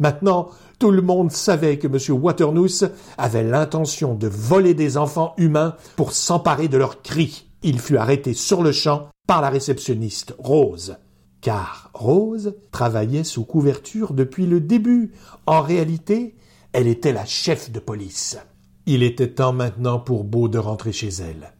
Maintenant, 0.01 0.49
tout 0.79 0.89
le 0.89 1.03
monde 1.03 1.31
savait 1.31 1.77
que 1.77 1.85
M. 1.85 2.19
Waternoose 2.19 2.89
avait 3.19 3.43
l'intention 3.43 4.15
de 4.15 4.27
voler 4.27 4.73
des 4.73 4.97
enfants 4.97 5.35
humains 5.37 5.75
pour 5.95 6.11
s'emparer 6.11 6.67
de 6.67 6.77
leurs 6.77 7.03
cris. 7.03 7.45
Il 7.61 7.79
fut 7.79 7.97
arrêté 7.97 8.33
sur 8.33 8.63
le 8.63 8.71
champ 8.71 9.09
par 9.27 9.41
la 9.41 9.51
réceptionniste 9.51 10.33
Rose. 10.39 10.97
Car 11.39 11.91
Rose 11.93 12.55
travaillait 12.71 13.23
sous 13.23 13.45
couverture 13.45 14.15
depuis 14.15 14.47
le 14.47 14.59
début. 14.59 15.11
En 15.45 15.61
réalité, 15.61 16.35
elle 16.73 16.87
était 16.87 17.13
la 17.13 17.25
chef 17.25 17.71
de 17.71 17.79
police. 17.79 18.39
Il 18.87 19.03
était 19.03 19.29
temps 19.29 19.53
maintenant 19.53 19.99
pour 19.99 20.23
Beau 20.23 20.47
de 20.47 20.57
rentrer 20.57 20.93
chez 20.93 21.09
elle. 21.09 21.53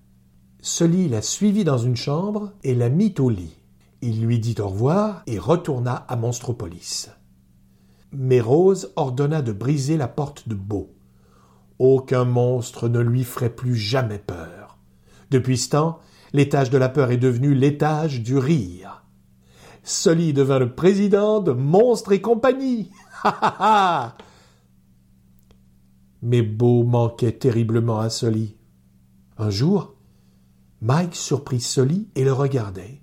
Sully 0.61 1.09
la 1.09 1.21
suivit 1.21 1.63
dans 1.63 1.77
une 1.77 1.95
chambre 1.95 2.53
et 2.63 2.73
la 2.73 2.89
mit 2.89 3.13
au 3.19 3.29
lit. 3.29 3.55
Il 4.01 4.25
lui 4.25 4.39
dit 4.39 4.55
au 4.57 4.67
revoir 4.67 5.21
et 5.27 5.37
retourna 5.37 5.93
à 6.07 6.15
Monstropolis. 6.15 7.11
Mais 8.13 8.41
Rose 8.41 8.91
ordonna 8.95 9.41
de 9.41 9.51
briser 9.51 9.97
la 9.97 10.07
porte 10.07 10.47
de 10.49 10.55
Beau. 10.55 10.93
Aucun 11.79 12.25
monstre 12.25 12.89
ne 12.89 12.99
lui 12.99 13.23
ferait 13.23 13.55
plus 13.55 13.75
jamais 13.75 14.19
peur. 14.19 14.77
Depuis 15.31 15.57
ce 15.57 15.69
temps, 15.69 15.99
l'étage 16.33 16.69
de 16.69 16.77
la 16.77 16.89
peur 16.89 17.11
est 17.11 17.17
devenu 17.17 17.53
l'étage 17.53 18.21
du 18.21 18.37
rire. 18.37 19.03
Sully 19.83 20.33
devint 20.33 20.59
le 20.59 20.75
président 20.75 21.39
de 21.39 21.51
Monstres 21.51 22.11
et 22.11 22.21
compagnie. 22.21 22.91
Ha 23.23 23.37
ha 23.41 23.55
ha 23.59 24.17
Mais 26.21 26.41
Beau 26.41 26.83
manquait 26.83 27.31
terriblement 27.31 27.99
à 27.99 28.09
Sully. 28.09 28.57
Un 29.37 29.49
jour, 29.49 29.95
Mike 30.81 31.15
surprit 31.15 31.61
Sully 31.61 32.09
et 32.15 32.23
le 32.23 32.33
regardait. 32.33 33.01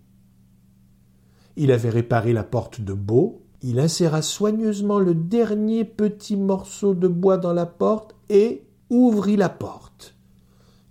Il 1.57 1.73
avait 1.73 1.91
réparé 1.91 2.33
la 2.33 2.45
porte 2.45 2.81
de 2.81 2.93
Beau, 2.93 3.45
il 3.63 3.81
inséra 3.81 4.23
soigneusement 4.23 4.99
le 4.99 5.15
dernier 5.15 5.85
petit 5.85 6.37
morceau 6.37 6.95
de 6.95 7.09
bois 7.09 7.39
dans 7.39 7.53
la 7.53 7.67
porte 7.67 8.15
et 8.29 8.65
ouvrit 8.91 9.37
la 9.37 9.49
porte. 9.49 10.15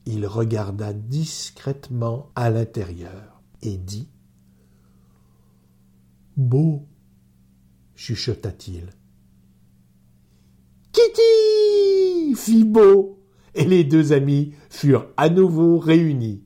Il 0.05 0.25
regarda 0.25 0.93
discrètement 0.93 2.29
à 2.35 2.49
l'intérieur 2.49 3.41
et 3.61 3.77
dit 3.77 4.07
Beau, 6.35 6.83
chuchota-t-il. 7.95 8.89
Kitty 10.91 12.35
fit 12.35 12.63
Beau, 12.63 13.19
et 13.55 13.65
les 13.65 13.83
deux 13.83 14.13
amis 14.13 14.53
furent 14.69 15.07
à 15.17 15.29
nouveau 15.29 15.79
réunis. 15.79 16.43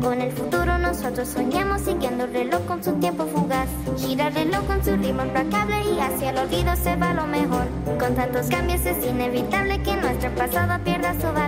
Con 0.00 0.22
el 0.22 0.32
futuro 0.32 0.78
nosotros 0.78 1.28
soñamos 1.28 1.82
siguiendo 1.82 2.24
el 2.24 2.32
reloj 2.32 2.64
con 2.66 2.82
su 2.82 2.92
tiempo 2.92 3.26
fugaz. 3.26 3.68
Gira 3.98 4.28
el 4.28 4.34
reloj 4.34 4.64
con 4.66 4.82
su 4.82 4.96
ritmo 4.96 5.22
implacable 5.22 5.76
y 5.82 6.00
hacia 6.00 6.30
el 6.30 6.38
olvido 6.38 6.74
se 6.76 6.96
va 6.96 7.12
lo 7.12 7.26
mejor. 7.26 7.66
Con 7.98 8.14
tantos 8.14 8.46
cambios 8.48 8.84
es 8.86 9.04
inevitable 9.04 9.82
que 9.82 9.96
nuestro 9.96 10.34
pasado 10.34 10.82
pierda 10.84 11.12
su 11.14 11.26
valor. 11.26 11.39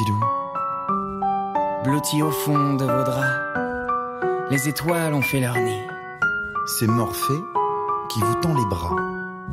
Petit 0.00 0.10
loup. 0.10 0.24
Blotti 1.84 2.22
au 2.22 2.30
fond 2.30 2.74
de 2.74 2.84
vos 2.84 3.04
draps. 3.04 4.50
Les 4.50 4.68
étoiles 4.68 5.14
ont 5.14 5.22
fait 5.22 5.40
leur 5.40 5.56
nid. 5.56 5.82
C'est 6.66 6.86
Morphée 6.86 7.42
qui 8.08 8.20
vous 8.20 8.34
tend 8.36 8.54
les 8.54 8.66
bras. 8.66 8.96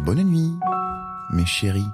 Bonne 0.06 0.24
nuit, 0.24 0.54
mes 1.32 1.46
chéris. 1.46 1.88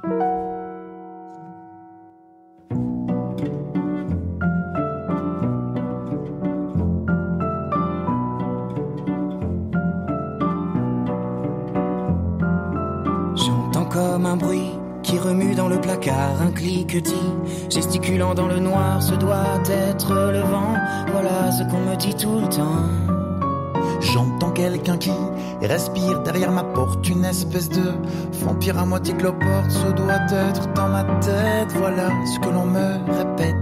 J'entends 13.35 13.85
comme 13.85 14.25
un 14.25 14.37
bruit 14.37 14.71
remue 15.23 15.55
dans 15.55 15.69
le 15.69 15.79
placard, 15.79 16.41
un 16.41 16.51
cliquetis, 16.51 17.13
gesticulant 17.69 18.33
dans 18.33 18.47
le 18.47 18.59
noir, 18.59 19.01
ce 19.01 19.13
doit 19.15 19.61
être 19.69 20.13
le 20.13 20.41
vent. 20.41 20.75
Voilà 21.11 21.51
ce 21.51 21.63
qu'on 21.63 21.79
me 21.79 21.95
dit 21.95 22.13
tout 22.15 22.39
le 22.41 22.47
temps. 22.49 22.83
J'entends 24.01 24.51
quelqu'un 24.51 24.97
qui 24.97 25.11
respire 25.61 26.21
derrière 26.23 26.51
ma 26.51 26.63
porte, 26.63 27.07
une 27.07 27.23
espèce 27.23 27.69
de 27.69 27.93
vampire 28.43 28.77
à 28.77 28.85
moitié 28.85 29.13
cloporte. 29.13 29.69
Ce 29.69 29.91
doit 29.93 30.25
être 30.49 30.73
dans 30.73 30.89
ma 30.89 31.03
tête, 31.21 31.71
voilà 31.75 32.09
ce 32.33 32.39
que 32.39 32.53
l'on 32.53 32.65
me 32.65 33.13
répète. 33.17 33.55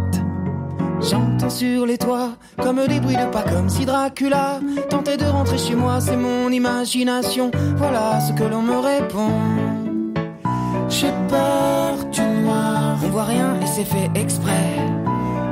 J'entends 0.99 1.49
sur 1.49 1.85
les 1.85 1.97
toits 1.97 2.31
comme 2.61 2.85
des 2.87 2.99
bruits 2.99 3.15
de 3.15 3.31
pas, 3.31 3.43
comme 3.43 3.69
si 3.69 3.85
Dracula 3.85 4.59
tentait 4.89 5.17
de 5.17 5.25
rentrer 5.25 5.57
chez 5.57 5.75
moi. 5.75 5.99
C'est 5.99 6.17
mon 6.17 6.49
imagination, 6.49 7.51
voilà 7.77 8.19
ce 8.19 8.33
que 8.33 8.43
l'on 8.43 8.61
me 8.61 8.77
répond. 8.77 9.60
J'ai 10.91 11.13
peur 11.29 12.03
du 12.11 12.21
noir, 12.21 12.97
on 13.01 13.07
voit 13.07 13.23
rien 13.23 13.55
et 13.61 13.65
c'est 13.65 13.85
fait 13.85 14.09
exprès. 14.13 14.75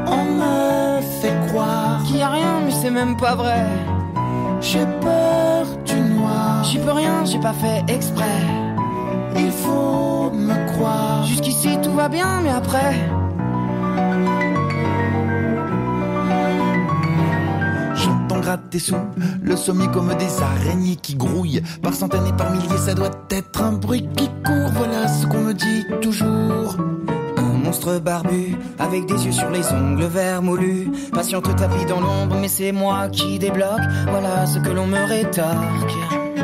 On 0.05 0.25
me 0.25 1.01
fait 1.21 1.33
croire 1.47 2.03
qu'il 2.03 2.17
y 2.17 2.21
a 2.21 2.29
rien, 2.29 2.59
mais 2.65 2.71
c'est 2.71 2.91
même 2.91 3.15
pas 3.15 3.35
vrai. 3.35 3.65
J'ai 4.59 4.85
peur 4.99 5.65
du 5.85 5.95
noir, 5.95 6.65
j'y 6.65 6.77
peux 6.77 6.91
rien, 6.91 7.23
j'ai 7.23 7.39
pas 7.39 7.53
fait 7.53 7.81
exprès. 7.87 8.41
Il 9.37 9.51
faut 9.51 10.29
me 10.33 10.73
croire. 10.73 11.23
Jusqu'ici 11.25 11.77
tout 11.81 11.93
va 11.93 12.09
bien, 12.09 12.41
mais 12.43 12.51
après. 12.51 12.95
Le 19.41 19.55
sommier 19.55 19.87
comme 19.93 20.13
des 20.15 20.41
araignées 20.41 20.95
qui 20.95 21.15
grouillent. 21.15 21.61
Par 21.81 21.93
centaines 21.93 22.25
et 22.27 22.33
par 22.33 22.51
milliers, 22.51 22.77
ça 22.77 22.93
doit 22.93 23.11
être 23.29 23.61
un 23.61 23.73
bruit 23.73 24.07
qui 24.15 24.27
court. 24.45 24.71
Voilà 24.73 25.07
ce 25.07 25.27
qu'on 25.27 25.41
me 25.41 25.53
dit 25.53 25.85
toujours. 26.01 26.77
Un 27.37 27.63
monstre 27.63 27.99
barbu, 27.99 28.55
avec 28.79 29.05
des 29.05 29.25
yeux 29.25 29.31
sur 29.31 29.49
les 29.49 29.71
ongles 29.71 30.05
verts 30.05 30.41
moulus. 30.41 30.89
Patiente 31.11 31.55
tapis 31.55 31.85
dans 31.85 31.99
l'ombre, 31.99 32.37
mais 32.41 32.47
c'est 32.47 32.71
moi 32.71 33.09
qui 33.09 33.37
débloque. 33.37 33.81
Voilà 34.09 34.45
ce 34.45 34.59
que 34.59 34.69
l'on 34.69 34.87
me 34.87 35.03
rétorque. 35.03 35.97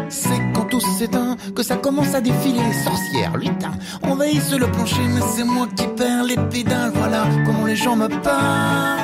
C'est 0.09 0.41
quand 0.53 0.65
tout 0.65 0.79
s'éteint 0.79 1.35
que 1.55 1.63
ça 1.63 1.77
commence 1.77 2.13
à 2.13 2.21
défiler. 2.21 2.71
Sorcière, 2.83 3.35
lutin, 3.35 3.71
envahissent 4.03 4.53
le 4.53 4.67
plancher, 4.67 5.07
mais 5.07 5.21
c'est 5.35 5.43
moi 5.43 5.67
qui 5.75 5.87
perds 5.87 6.25
les 6.25 6.37
pédales. 6.51 6.91
Voilà 6.93 7.25
comment 7.45 7.65
les 7.65 7.75
gens 7.75 7.95
me 7.95 8.07
parlent. 8.07 8.95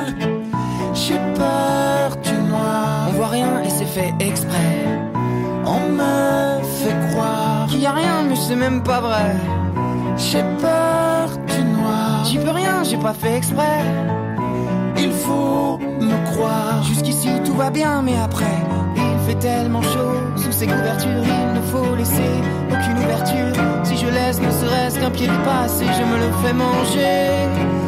Noir. 1.42 1.42
On 1.42 1.42
voit 1.44 1.91
et 3.34 3.70
c'est 3.70 3.86
fait 3.86 4.14
exprès. 4.20 4.58
On 5.66 5.90
me 5.90 6.62
fait 6.64 7.12
croire 7.12 7.68
qu'il 7.68 7.82
y 7.82 7.86
a 7.86 7.94
rien, 7.94 8.24
mais 8.28 8.36
c'est 8.36 8.56
même 8.56 8.84
pas 8.84 9.00
vrai. 9.00 9.36
J'ai 10.18 10.44
peur 10.60 11.30
du 11.48 11.64
noir. 11.64 12.26
J'y 12.26 12.38
peux 12.38 12.52
rien, 12.52 12.84
j'ai 12.84 12.98
pas 12.98 13.14
fait 13.14 13.38
exprès. 13.38 13.84
Il 14.98 15.12
faut 15.12 15.78
me 15.78 16.34
croire. 16.34 16.84
Jusqu'ici 16.84 17.30
tout 17.46 17.54
va 17.54 17.70
bien, 17.70 18.02
mais 18.02 18.18
après, 18.18 18.58
il 18.96 19.20
fait 19.26 19.40
tellement 19.40 19.82
chaud. 19.82 20.18
Sous 20.36 20.52
ces 20.52 20.68
couvertures, 20.68 21.24
il 21.24 21.54
ne 21.54 21.62
faut 21.62 21.96
laisser 21.96 22.34
aucune 22.70 22.98
ouverture. 22.98 23.56
Si 23.84 23.98
je 23.98 24.08
laisse 24.08 24.42
ne 24.42 24.52
serait-ce 24.52 25.00
qu'un 25.00 25.12
pied 25.12 25.28
dépassé, 25.28 25.86
je 25.86 26.04
me 26.04 26.18
le 26.18 26.32
fais 26.44 26.54
manger. 26.54 27.32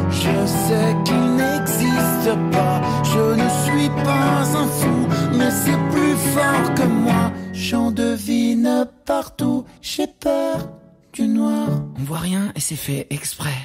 Je 0.09 0.45
sais 0.47 0.95
qu'il 1.03 1.35
n'existe 1.35 2.31
pas. 2.51 2.72
Je 3.13 3.19
ne 3.19 3.49
suis 3.63 3.89
pas 4.03 4.41
un 4.57 4.67
fou, 4.67 5.07
mais 5.37 5.51
c'est 5.51 5.81
plus 5.91 6.15
fort 6.33 6.73
que 6.73 6.87
moi. 6.87 7.31
J'en 7.53 7.91
devine 7.91 8.87
partout. 9.05 9.65
J'ai 9.83 10.07
peur 10.07 10.69
du 11.13 11.27
noir. 11.27 11.67
On 11.99 12.03
voit 12.03 12.17
rien 12.17 12.51
et 12.55 12.59
c'est 12.59 12.75
fait 12.75 13.05
exprès. 13.11 13.59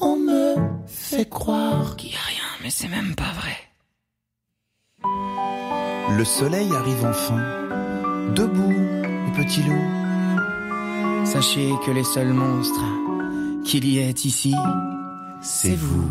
On 0.00 0.16
me 0.16 0.56
fait 0.86 1.28
croire 1.28 1.94
qu'il 1.96 2.10
y 2.10 2.16
a 2.16 2.26
rien, 2.26 2.48
mais 2.62 2.70
c'est 2.70 2.88
même 2.88 3.14
pas 3.14 3.32
vrai. 3.40 3.56
Le 6.16 6.24
soleil 6.24 6.68
arrive 6.74 7.04
enfin. 7.04 7.40
Debout, 8.34 8.74
les 9.26 9.44
petits 9.44 9.62
loups. 9.62 11.24
Sachez 11.24 11.70
que 11.86 11.92
les 11.92 12.04
seuls 12.04 12.32
monstres 12.32 12.84
qu'il 13.64 13.84
y 13.86 13.98
ait 13.98 14.10
ici, 14.10 14.54
c'est 15.42 15.76
vous. 15.76 16.10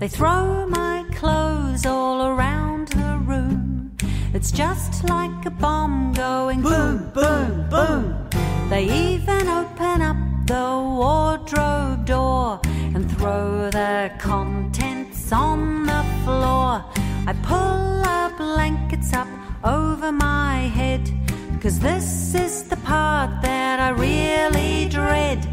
They 0.00 0.08
throw 0.08 0.66
my 0.66 1.04
clothes 1.12 1.84
all 1.84 2.26
around 2.26 2.88
the 2.88 3.18
room. 3.22 3.94
It's 4.32 4.50
just 4.50 5.04
like 5.04 5.44
a 5.44 5.50
bomb 5.50 6.14
going 6.14 6.62
boom, 6.62 7.10
boom, 7.12 7.68
boom. 7.68 8.28
They 8.70 8.84
even 8.84 9.46
open 9.46 10.00
up 10.00 10.16
the 10.46 10.68
wardrobe 10.98 12.06
door 12.06 12.62
and 12.94 13.10
throw 13.18 13.68
the 13.68 14.10
contents 14.18 15.32
on 15.32 15.84
the 15.84 16.02
floor. 16.24 16.82
I 17.26 17.34
pull 17.42 18.00
the 18.00 18.32
blankets 18.38 19.12
up 19.12 19.28
over 19.62 20.10
my 20.10 20.60
head. 20.78 21.12
Cause 21.60 21.78
this 21.78 22.34
is 22.34 22.62
the 22.62 22.76
part 22.76 23.42
that 23.42 23.78
I 23.80 23.90
really 23.90 24.88
dread. 24.88 25.46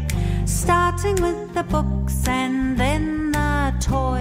Starting 0.46 1.16
with 1.16 1.52
the 1.52 1.64
books 1.64 2.26
and 2.26 2.78
then 2.78 3.12
the 3.12 3.17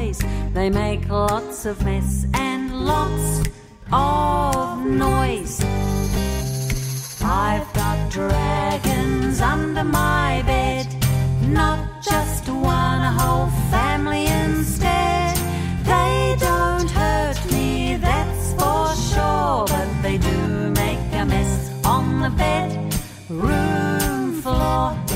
toys. 0.08 0.24
They 0.54 0.70
make 0.70 1.10
lots 1.10 1.65
of 1.65 1.84
mess 1.84 2.26
and 2.34 2.86
lots 2.86 3.43
of 3.91 4.86
noise. 4.86 5.62
I've 7.22 7.74
got 7.74 8.10
dragons 8.12 9.41
under 9.41 9.84
my 9.84 10.43
bed. 10.46 10.88
Not 11.41 12.02
just 12.02 12.48
one, 12.50 13.02
a 13.02 13.12
whole 13.12 13.50
family 13.72 14.28
instead. 14.28 15.36
They 15.84 16.36
don't 16.39 16.89
hurt 16.89 17.39
me, 17.52 17.98
that's 17.98 18.54
for 18.54 18.96
sure. 19.12 19.65
But 19.67 19.89
they 20.02 20.17
do 20.17 20.70
make 20.72 21.00
a 21.13 21.26
mess 21.26 21.72
on 21.86 22.22
the 22.22 22.30
bedroom 22.30 24.41
floor. 24.41 25.07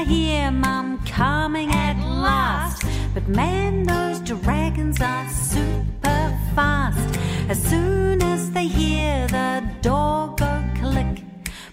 I 0.00 0.04
hear 0.04 0.50
Mum 0.50 0.98
coming 1.04 1.70
at 1.72 1.98
last. 2.08 2.86
But 3.12 3.28
man, 3.28 3.82
those 3.82 4.20
dragons 4.20 4.98
are 4.98 5.28
super 5.28 6.22
fast. 6.54 7.18
As 7.50 7.62
soon 7.62 8.22
as 8.22 8.50
they 8.50 8.66
hear 8.66 9.26
the 9.26 9.62
door 9.82 10.34
go 10.38 10.64
click, 10.76 11.22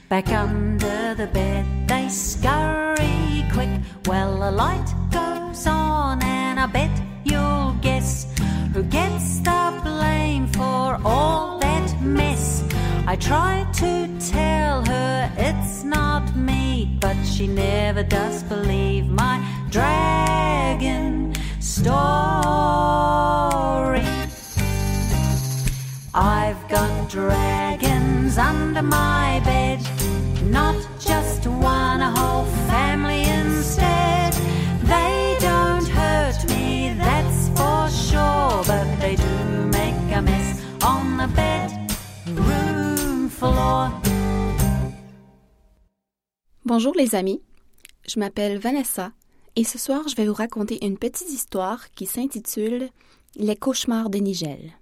back 0.10 0.28
under 0.28 1.16
the 1.16 1.28
bed 1.28 1.88
they 1.88 2.10
scurry 2.10 3.46
quick. 3.54 3.70
Well, 4.08 4.50
a 4.50 4.52
light 4.52 4.90
goes 5.10 5.66
on, 5.66 6.22
and 6.22 6.60
I 6.60 6.66
bet 6.66 6.92
you'll 7.24 7.78
guess 7.82 8.28
who 8.74 8.84
gets 8.84 9.40
the 9.40 9.80
blame 9.86 10.48
for 10.48 11.00
all. 11.06 11.57
I 13.10 13.15
try 13.15 13.65
to 13.76 14.20
tell 14.20 14.84
her 14.84 15.32
it's 15.38 15.86
not 15.86 16.36
me, 16.36 16.98
but 17.00 17.15
she 17.24 17.48
never 17.48 18.04
does 18.04 18.43
believe 18.43 19.08
my 19.08 19.39
dragon 19.70 21.34
story. 21.62 21.88
I've 26.13 26.67
got 26.67 27.10
dragons 27.10 28.38
under 28.38 28.82
my 28.82 29.39
bed, 29.46 29.80
not 30.43 30.76
just 31.00 31.48
one, 31.48 32.02
a 32.02 32.12
whole 32.12 32.43
family 32.67 33.24
Bonjour 46.65 46.93
les 46.95 47.13
amis, 47.13 47.41
je 48.08 48.19
m'appelle 48.19 48.58
Vanessa 48.58 49.12
et 49.56 49.63
ce 49.63 49.78
soir 49.78 50.08
je 50.08 50.15
vais 50.15 50.26
vous 50.26 50.34
raconter 50.34 50.84
une 50.84 50.97
petite 50.97 51.30
histoire 51.30 51.91
qui 51.91 52.08
s'intitule 52.08 52.89
Les 53.36 53.56
cauchemars 53.56 54.10
de 54.10 54.17
Nigel. 54.17 54.73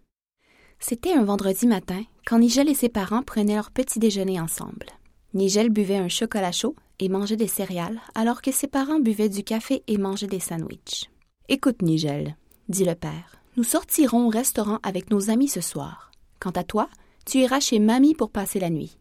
C'était 0.80 1.12
un 1.12 1.26
vendredi 1.26 1.68
matin 1.68 2.02
quand 2.26 2.40
Nigel 2.40 2.70
et 2.70 2.76
ses 2.76 2.88
parents 2.88 3.24
prenaient 3.24 3.56
leur 3.56 3.72
petit 3.72 4.00
déjeuner 4.00 4.40
ensemble. 4.40 4.88
Nigel 5.34 5.70
buvait 5.70 5.98
un 5.98 6.08
chocolat 6.08 6.54
chaud 6.54 6.76
et 7.00 7.10
mangeait 7.10 7.36
des 7.36 7.48
céréales 7.48 8.00
alors 8.14 8.42
que 8.42 8.54
ses 8.54 8.68
parents 8.68 9.00
buvaient 9.00 9.28
du 9.28 9.44
café 9.44 9.84
et 9.88 9.98
mangeaient 9.98 10.28
des 10.28 10.40
sandwichs. 10.40 11.10
Écoute 11.50 11.82
Nigel, 11.82 12.38
dit 12.70 12.86
le 12.86 12.96
père, 12.96 13.36
nous 13.58 13.66
sortirons 13.66 14.28
au 14.28 14.30
restaurant 14.30 14.80
avec 14.82 15.12
nos 15.12 15.30
amis 15.30 15.50
ce 15.50 15.62
soir. 15.62 16.12
Quant 16.40 16.52
à 16.52 16.64
toi, 16.64 16.88
tu 17.26 17.40
iras 17.40 17.60
chez 17.60 17.80
mamie 17.80 18.16
pour 18.16 18.32
passer 18.32 18.60
la 18.60 18.70
nuit. 18.70 18.98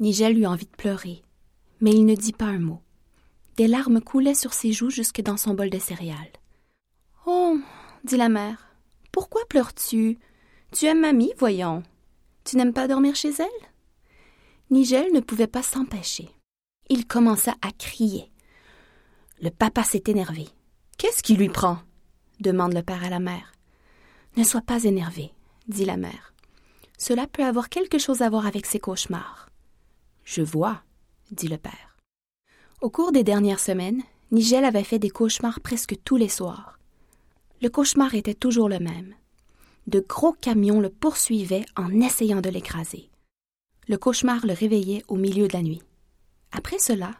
Nigel 0.00 0.38
eut 0.38 0.46
envie 0.46 0.66
de 0.66 0.76
pleurer, 0.76 1.22
mais 1.80 1.92
il 1.92 2.04
ne 2.04 2.14
dit 2.14 2.32
pas 2.32 2.46
un 2.46 2.58
mot. 2.58 2.80
Des 3.56 3.68
larmes 3.68 4.00
coulaient 4.00 4.34
sur 4.34 4.52
ses 4.52 4.72
joues 4.72 4.90
jusque 4.90 5.20
dans 5.20 5.36
son 5.36 5.54
bol 5.54 5.70
de 5.70 5.78
céréales. 5.78 6.32
Oh, 7.26 7.58
dit 8.04 8.16
la 8.16 8.28
mère, 8.28 8.74
pourquoi 9.12 9.42
pleures-tu? 9.48 10.18
Tu 10.72 10.86
aimes 10.86 11.00
mamie, 11.00 11.32
voyons. 11.38 11.82
Tu 12.44 12.56
n'aimes 12.56 12.72
pas 12.72 12.88
dormir 12.88 13.14
chez 13.14 13.30
elle? 13.30 13.68
Nigel 14.70 15.12
ne 15.12 15.20
pouvait 15.20 15.46
pas 15.46 15.62
s'empêcher. 15.62 16.30
Il 16.88 17.06
commença 17.06 17.54
à 17.62 17.70
crier. 17.72 18.30
Le 19.40 19.50
papa 19.50 19.84
s'est 19.84 20.04
énervé. 20.06 20.48
Qu'est-ce 20.98 21.22
qui 21.22 21.36
lui 21.36 21.48
prend? 21.48 21.78
demande 22.40 22.72
le 22.72 22.82
père 22.82 23.04
à 23.04 23.10
la 23.10 23.20
mère. 23.20 23.52
Ne 24.36 24.44
sois 24.44 24.62
pas 24.62 24.84
énervé, 24.84 25.32
dit 25.68 25.84
la 25.84 25.96
mère. 25.96 26.31
Cela 27.02 27.26
peut 27.26 27.42
avoir 27.44 27.68
quelque 27.68 27.98
chose 27.98 28.22
à 28.22 28.30
voir 28.30 28.46
avec 28.46 28.64
ses 28.64 28.78
cauchemars. 28.78 29.48
Je 30.22 30.40
vois, 30.40 30.82
dit 31.32 31.48
le 31.48 31.58
père. 31.58 31.96
Au 32.80 32.90
cours 32.90 33.10
des 33.10 33.24
dernières 33.24 33.58
semaines, 33.58 34.04
Nigel 34.30 34.64
avait 34.64 34.84
fait 34.84 35.00
des 35.00 35.10
cauchemars 35.10 35.58
presque 35.58 35.96
tous 36.04 36.16
les 36.16 36.28
soirs. 36.28 36.78
Le 37.60 37.70
cauchemar 37.70 38.14
était 38.14 38.34
toujours 38.34 38.68
le 38.68 38.78
même. 38.78 39.16
De 39.88 39.98
gros 39.98 40.32
camions 40.32 40.78
le 40.78 40.90
poursuivaient 40.90 41.66
en 41.74 41.90
essayant 42.00 42.40
de 42.40 42.50
l'écraser. 42.50 43.10
Le 43.88 43.98
cauchemar 43.98 44.46
le 44.46 44.52
réveillait 44.52 45.02
au 45.08 45.16
milieu 45.16 45.48
de 45.48 45.54
la 45.54 45.62
nuit. 45.64 45.82
Après 46.52 46.78
cela, 46.78 47.10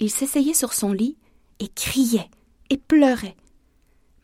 il 0.00 0.10
s'essayait 0.10 0.52
sur 0.52 0.74
son 0.74 0.92
lit 0.92 1.16
et 1.60 1.68
criait 1.68 2.28
et 2.68 2.76
pleurait. 2.76 3.36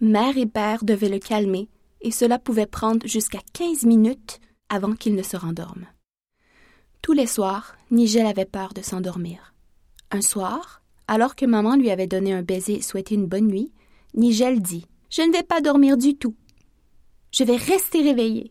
Mère 0.02 0.36
et 0.36 0.44
père 0.44 0.84
devaient 0.84 1.08
le 1.08 1.20
calmer 1.20 1.70
et 2.02 2.10
cela 2.10 2.38
pouvait 2.38 2.66
prendre 2.66 3.06
jusqu'à 3.06 3.40
quinze 3.54 3.84
minutes 3.84 4.42
avant 4.70 4.94
qu'il 4.94 5.14
ne 5.14 5.22
se 5.22 5.36
rendorme. 5.36 5.86
Tous 7.02 7.12
les 7.12 7.26
soirs, 7.26 7.76
Nigel 7.90 8.26
avait 8.26 8.46
peur 8.46 8.72
de 8.72 8.80
s'endormir. 8.80 9.52
Un 10.10 10.22
soir, 10.22 10.82
alors 11.08 11.36
que 11.36 11.44
maman 11.44 11.76
lui 11.76 11.90
avait 11.90 12.06
donné 12.06 12.32
un 12.32 12.42
baiser 12.42 12.74
et 12.74 12.82
souhaité 12.82 13.14
une 13.14 13.26
bonne 13.26 13.48
nuit, 13.48 13.72
Nigel 14.14 14.62
dit 14.62 14.86
Je 15.10 15.22
ne 15.22 15.32
vais 15.32 15.42
pas 15.42 15.60
dormir 15.60 15.96
du 15.96 16.16
tout. 16.16 16.34
Je 17.32 17.44
vais 17.44 17.56
rester 17.56 18.02
réveillé. 18.02 18.50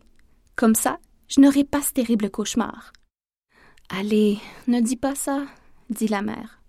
Comme 0.56 0.74
ça, 0.74 0.98
je 1.28 1.40
n'aurai 1.40 1.64
pas 1.64 1.82
ce 1.82 1.92
terrible 1.92 2.30
cauchemar. 2.30 2.92
Allez, 3.88 4.38
ne 4.66 4.80
dis 4.80 4.96
pas 4.96 5.14
ça, 5.14 5.46
dit 5.90 6.08
la 6.08 6.22
mère. 6.22 6.60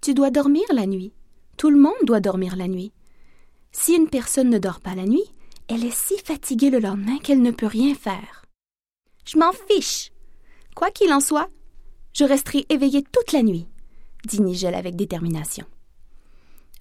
Tu 0.00 0.14
dois 0.14 0.30
dormir 0.30 0.64
la 0.72 0.86
nuit. 0.86 1.12
Tout 1.56 1.70
le 1.70 1.78
monde 1.78 1.92
doit 2.04 2.20
dormir 2.20 2.56
la 2.56 2.68
nuit. 2.68 2.92
Si 3.70 3.94
une 3.94 4.08
personne 4.08 4.50
ne 4.50 4.58
dort 4.58 4.80
pas 4.80 4.94
la 4.94 5.06
nuit, 5.06 5.24
elle 5.68 5.84
est 5.84 5.94
si 5.94 6.18
fatiguée 6.18 6.70
le 6.70 6.80
lendemain 6.80 7.18
qu'elle 7.18 7.40
ne 7.40 7.50
peut 7.50 7.66
rien 7.66 7.94
faire. 7.94 8.41
Je 9.24 9.38
m'en 9.38 9.52
fiche. 9.52 10.10
Quoi 10.74 10.90
qu'il 10.90 11.12
en 11.12 11.20
soit, 11.20 11.48
je 12.12 12.24
resterai 12.24 12.66
éveillée 12.68 13.02
toute 13.02 13.32
la 13.32 13.42
nuit, 13.42 13.66
dit 14.26 14.40
Nigel 14.40 14.74
avec 14.74 14.96
détermination. 14.96 15.66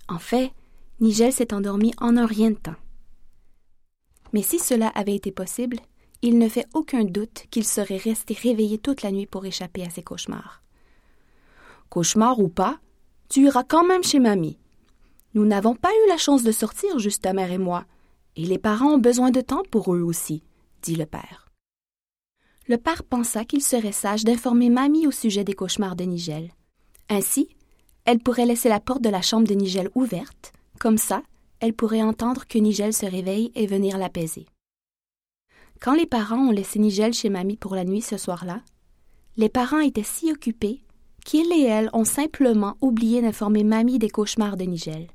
En 0.08 0.20
fait, 0.20 0.52
Nigel 1.00 1.34
s'est 1.34 1.54
endormi 1.54 1.94
en 2.00 2.18
un 2.18 2.26
rien 2.26 2.52
de 2.52 2.56
temps. 2.56 2.76
Mais 4.34 4.42
si 4.42 4.60
cela 4.60 4.88
avait 4.90 5.16
été 5.16 5.32
possible, 5.32 5.78
il 6.22 6.38
ne 6.38 6.48
fait 6.48 6.68
aucun 6.74 7.04
doute 7.04 7.46
qu'il 7.50 7.66
serait 7.66 7.98
resté 7.98 8.34
réveillé 8.34 8.78
toute 8.78 9.02
la 9.02 9.12
nuit 9.12 9.26
pour 9.26 9.46
échapper 9.46 9.84
à 9.84 9.90
ses 9.90 10.04
cauchemars. 10.04 10.62
Cauchemar 11.90 12.40
ou 12.40 12.48
pas, 12.48 12.80
tu 13.30 13.46
iras 13.46 13.64
quand 13.64 13.86
même 13.86 14.04
chez 14.04 14.20
mamie. 14.20 14.58
Nous 15.34 15.46
n'avons 15.46 15.76
pas 15.76 15.90
eu 15.90 16.10
la 16.10 16.18
chance 16.18 16.44
de 16.44 16.52
sortir, 16.52 17.00
juste 17.00 17.24
ta 17.24 17.34
mère 17.34 17.52
et 17.52 17.58
moi, 17.58 17.86
et 18.36 18.46
les 18.46 18.58
parents 18.58 18.94
ont 18.94 18.98
besoin 19.00 19.32
de 19.32 19.42
temps 19.42 19.64
pour 19.72 19.96
eux 19.96 20.02
aussi, 20.02 20.44
dit 20.82 20.96
le 20.96 21.06
père. 21.06 21.41
Le 22.68 22.78
père 22.78 23.04
pensa 23.04 23.44
qu'il 23.44 23.62
serait 23.62 23.92
sage 23.92 24.24
d'informer 24.24 24.70
mamie 24.70 25.08
au 25.08 25.12
sujet 25.12 25.44
des 25.44 25.54
cauchemars 25.54 25.96
de 25.96 26.04
Nigel. 26.04 26.52
Ainsi, 27.10 27.50
elle 28.06 28.20
pourrait 28.20 28.46
laisser 28.46 28.70
la 28.70 28.80
porte 28.80 29.02
de 29.02 29.10
la 29.10 29.22
chambre 29.22 29.48
de 29.48 29.54
Nigel 29.54 29.90
ouverte, 29.96 30.54
comme 30.80 30.98
ça, 30.98 31.24
elle 31.60 31.74
pourrait 31.74 32.02
entendre 32.02 32.48
que 32.48 32.58
Nigel 32.58 32.94
se 32.94 33.06
réveille 33.06 33.52
et 33.56 33.68
venir 33.68 33.98
l'apaiser. 33.98 34.46
Quand 35.80 35.94
les 35.94 36.06
parents 36.06 36.48
ont 36.48 36.52
laissé 36.52 36.80
Nigel 36.80 37.14
chez 37.14 37.30
mamie 37.30 37.58
pour 37.58 37.76
la 37.76 37.84
nuit 37.84 38.02
ce 38.02 38.18
soir-là, 38.18 38.62
les 39.38 39.50
parents 39.50 39.80
étaient 39.80 40.04
si 40.04 40.32
occupés 40.32 40.82
qu'ils 41.26 41.52
et 41.52 41.64
elle 41.64 41.90
ont 41.94 42.06
simplement 42.06 42.78
oublié 42.82 43.22
d'informer 43.22 43.64
mamie 43.64 44.00
des 44.00 44.10
cauchemars 44.10 44.58
de 44.58 44.66
Nigel. 44.66 45.08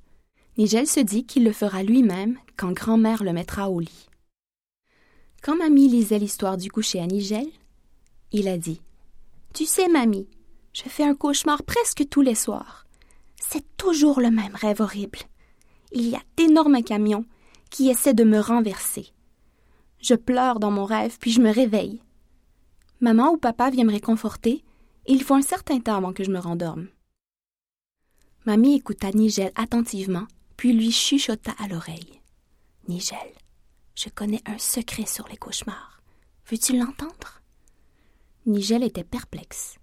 Nigel 0.58 0.86
se 0.86 1.00
dit 1.00 1.26
qu'il 1.26 1.44
le 1.44 1.52
fera 1.52 1.82
lui-même 1.82 2.38
quand 2.56 2.72
grand-mère 2.72 3.22
le 3.22 3.32
mettra 3.32 3.70
au 3.70 3.80
lit. 3.80 4.08
Quand 5.46 5.54
mamie 5.54 5.86
lisait 5.86 6.18
l'histoire 6.18 6.56
du 6.56 6.72
coucher 6.72 6.98
à 6.98 7.06
Nigel, 7.06 7.46
il 8.32 8.48
a 8.48 8.58
dit 8.58 8.80
Tu 9.54 9.64
sais, 9.64 9.86
mamie, 9.86 10.26
je 10.72 10.82
fais 10.88 11.04
un 11.04 11.14
cauchemar 11.14 11.62
presque 11.62 12.08
tous 12.10 12.20
les 12.20 12.34
soirs. 12.34 12.84
C'est 13.40 13.64
toujours 13.76 14.20
le 14.20 14.32
même 14.32 14.56
rêve 14.56 14.80
horrible. 14.80 15.20
Il 15.92 16.08
y 16.08 16.16
a 16.16 16.22
d'énormes 16.36 16.82
camions 16.82 17.24
qui 17.70 17.90
essaient 17.90 18.12
de 18.12 18.24
me 18.24 18.40
renverser. 18.40 19.12
Je 20.00 20.16
pleure 20.16 20.58
dans 20.58 20.72
mon 20.72 20.84
rêve, 20.84 21.16
puis 21.20 21.30
je 21.30 21.40
me 21.40 21.52
réveille. 21.52 22.02
Maman 23.00 23.30
ou 23.30 23.36
papa 23.36 23.70
vient 23.70 23.84
me 23.84 23.92
réconforter, 23.92 24.64
et 25.06 25.12
il 25.12 25.22
faut 25.22 25.34
un 25.34 25.42
certain 25.42 25.78
temps 25.78 25.94
avant 25.94 26.12
que 26.12 26.24
je 26.24 26.32
me 26.32 26.40
rendorme. 26.40 26.88
Mamie 28.46 28.74
écouta 28.74 29.12
Nigel 29.12 29.52
attentivement, 29.54 30.26
puis 30.56 30.72
lui 30.72 30.90
chuchota 30.90 31.52
à 31.60 31.68
l'oreille. 31.68 32.20
Nigel, 32.88 33.30
je 33.96 34.10
connais 34.10 34.42
un 34.46 34.58
secret 34.58 35.06
sur 35.06 35.26
les 35.28 35.36
cauchemars. 35.36 36.02
Veux-tu 36.48 36.78
l'entendre? 36.78 37.40
Nigel 38.44 38.84
était 38.84 39.04
perplexe. 39.04 39.78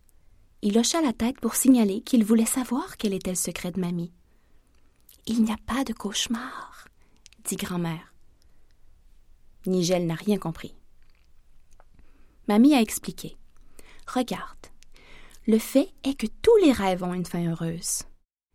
Il 0.62 0.78
hocha 0.78 1.02
la 1.02 1.12
tête 1.12 1.40
pour 1.42 1.56
signaler 1.56 2.02
qu'il 2.02 2.24
voulait 2.24 2.46
savoir 2.46 2.96
quel 2.98 3.14
était 3.14 3.32
le 3.32 3.36
secret 3.36 3.72
de 3.72 3.82
mamie. 3.82 4.14
Il 5.26 5.44
n'y 5.44 5.52
a 5.52 5.58
pas 5.66 5.84
de 5.84 5.94
cauchemar, 5.94 6.88
dit 7.44 7.56
grand-mère. 7.56 8.14
Nigel 9.66 10.06
n'a 10.06 10.16
rien 10.16 10.38
compris. 10.38 10.76
Mamie 12.48 12.76
a 12.76 12.82
expliqué. 12.82 13.36
Regarde, 14.08 14.68
le 15.48 15.58
fait 15.58 15.90
est 16.04 16.16
que 16.18 16.28
tous 16.42 16.56
les 16.58 16.72
rêves 16.72 17.04
ont 17.04 17.14
une 17.14 17.26
fin 17.26 17.46
heureuse. 17.50 18.04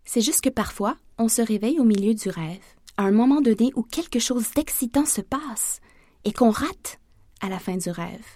C'est 0.04 0.20
juste 0.20 0.42
que 0.42 0.50
parfois, 0.50 0.96
on 1.18 1.28
se 1.28 1.42
réveille 1.42 1.80
au 1.80 1.84
milieu 1.84 2.14
du 2.14 2.30
rêve, 2.30 2.64
à 2.98 3.04
un 3.04 3.12
moment 3.12 3.40
donné 3.40 3.70
où 3.76 3.84
quelque 3.84 4.18
chose 4.18 4.50
d'excitant 4.54 5.06
se 5.06 5.20
passe, 5.20 5.80
et 6.24 6.32
qu'on 6.32 6.50
rate 6.50 6.98
à 7.40 7.48
la 7.48 7.60
fin 7.60 7.76
du 7.76 7.90
rêve. 7.90 8.26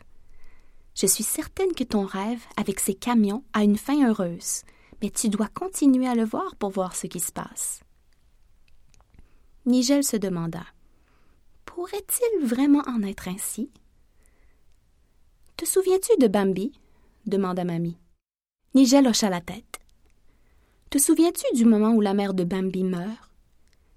Je 0.94 1.06
suis 1.06 1.24
certaine 1.24 1.74
que 1.74 1.82
ton 1.82 2.06
rêve, 2.06 2.42
avec 2.56 2.78
ses 2.78 2.94
camions, 2.94 3.42
a 3.52 3.64
une 3.64 3.76
fin 3.76 4.08
heureuse, 4.08 4.62
mais 5.02 5.10
tu 5.10 5.28
dois 5.28 5.48
continuer 5.48 6.06
à 6.06 6.14
le 6.14 6.24
voir 6.24 6.54
pour 6.56 6.70
voir 6.70 6.94
ce 6.94 7.08
qui 7.08 7.18
se 7.18 7.32
passe. 7.32 7.80
Nigel 9.66 10.04
se 10.04 10.16
demanda 10.16 10.64
Pourrait-il 11.64 12.46
vraiment 12.46 12.82
en 12.86 13.02
être 13.02 13.26
ainsi? 13.26 13.68
Te 15.56 15.64
souviens-tu 15.64 16.12
de 16.20 16.28
Bambi? 16.28 16.72
demanda 17.26 17.64
Mamie. 17.64 17.98
Nigel 18.74 19.08
hocha 19.08 19.28
la 19.28 19.40
tête. 19.40 19.80
Te 20.88 20.98
souviens-tu 20.98 21.46
du 21.56 21.64
moment 21.64 21.90
où 21.94 22.00
la 22.00 22.14
mère 22.14 22.34
de 22.34 22.44
Bambi 22.44 22.84
meurt? 22.84 23.31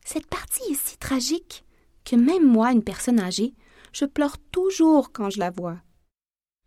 Cette 0.06 0.28
partie 0.28 0.72
est 0.72 0.80
si 0.80 0.98
tragique 0.98 1.66
que 2.06 2.16
même 2.16 2.48
moi, 2.48 2.72
une 2.72 2.84
personne 2.84 3.20
âgée, 3.20 3.56
je 3.92 4.06
pleure 4.06 4.38
toujours 4.52 5.12
quand 5.12 5.32
je 5.32 5.40
la 5.40 5.50
vois. 5.50 5.78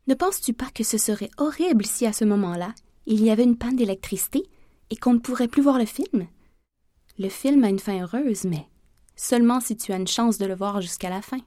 Ne 0.08 0.14
penses-tu 0.14 0.52
pas 0.52 0.70
que 0.74 0.82
ce 0.82 0.98
serait 0.98 1.30
horrible 1.38 1.86
si 1.86 2.04
à 2.04 2.12
ce 2.12 2.24
moment-là, 2.24 2.74
il 3.06 3.22
y 3.22 3.30
avait 3.30 3.44
une 3.44 3.56
panne 3.56 3.76
d'électricité 3.76 4.42
et 4.90 4.96
qu'on 4.96 5.14
ne 5.14 5.20
pourrait 5.20 5.48
plus 5.48 5.62
voir 5.62 5.78
le 5.78 5.84
film? 5.84 6.26
Le 7.18 7.28
film 7.28 7.62
a 7.62 7.68
une 7.68 7.78
fin 7.78 8.02
heureuse, 8.02 8.44
mais 8.44 8.66
seulement 9.14 9.60
si 9.60 9.76
tu 9.76 9.92
as 9.92 9.96
une 9.96 10.08
chance 10.08 10.38
de 10.38 10.46
le 10.46 10.56
voir 10.56 10.80
jusqu'à 10.80 11.08
la 11.08 11.22
fin. 11.22 11.40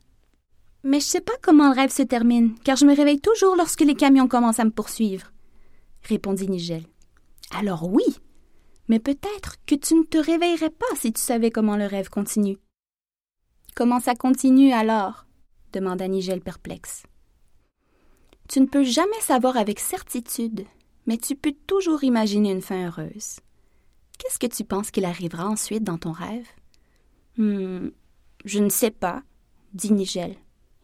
Mais 0.83 0.99
je 0.99 1.05
sais 1.05 1.21
pas 1.21 1.33
comment 1.41 1.69
le 1.69 1.75
rêve 1.75 1.91
se 1.91 2.03
termine, 2.03 2.55
car 2.63 2.77
je 2.77 2.85
me 2.85 2.95
réveille 2.95 3.19
toujours 3.19 3.55
lorsque 3.57 3.81
les 3.81 3.95
camions 3.95 4.29
commencent 4.29 4.59
à 4.59 4.65
me 4.65 4.71
poursuivre, 4.71 5.31
répondit 6.03 6.47
Nigel. 6.47 6.85
Alors 7.51 7.91
oui, 7.91 8.05
mais 8.91 8.99
peut-être 8.99 9.55
que 9.65 9.75
tu 9.75 9.95
ne 9.95 10.03
te 10.03 10.17
réveillerais 10.17 10.69
pas 10.69 10.95
si 10.97 11.13
tu 11.13 11.21
savais 11.21 11.49
comment 11.49 11.77
le 11.77 11.85
rêve 11.85 12.09
continue. 12.09 12.57
Comment 13.73 14.01
ça 14.01 14.15
continue 14.15 14.73
alors? 14.73 15.25
demanda 15.71 16.09
Nigel 16.09 16.41
perplexe. 16.41 17.03
Tu 18.49 18.59
ne 18.59 18.65
peux 18.65 18.83
jamais 18.83 19.21
savoir 19.21 19.55
avec 19.55 19.79
certitude, 19.79 20.65
mais 21.05 21.17
tu 21.17 21.37
peux 21.37 21.53
toujours 21.67 22.03
imaginer 22.03 22.51
une 22.51 22.61
fin 22.61 22.87
heureuse. 22.87 23.39
Qu'est-ce 24.17 24.39
que 24.39 24.53
tu 24.53 24.65
penses 24.65 24.91
qu'il 24.91 25.05
arrivera 25.05 25.47
ensuite 25.47 25.85
dans 25.85 25.97
ton 25.97 26.11
rêve? 26.11 26.49
Hmm, 27.37 27.91
je 28.43 28.59
ne 28.59 28.69
sais 28.69 28.91
pas, 28.91 29.23
dit 29.73 29.93
Nigel. 29.93 30.35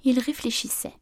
Il 0.06 0.20
réfléchissait. 0.20 0.96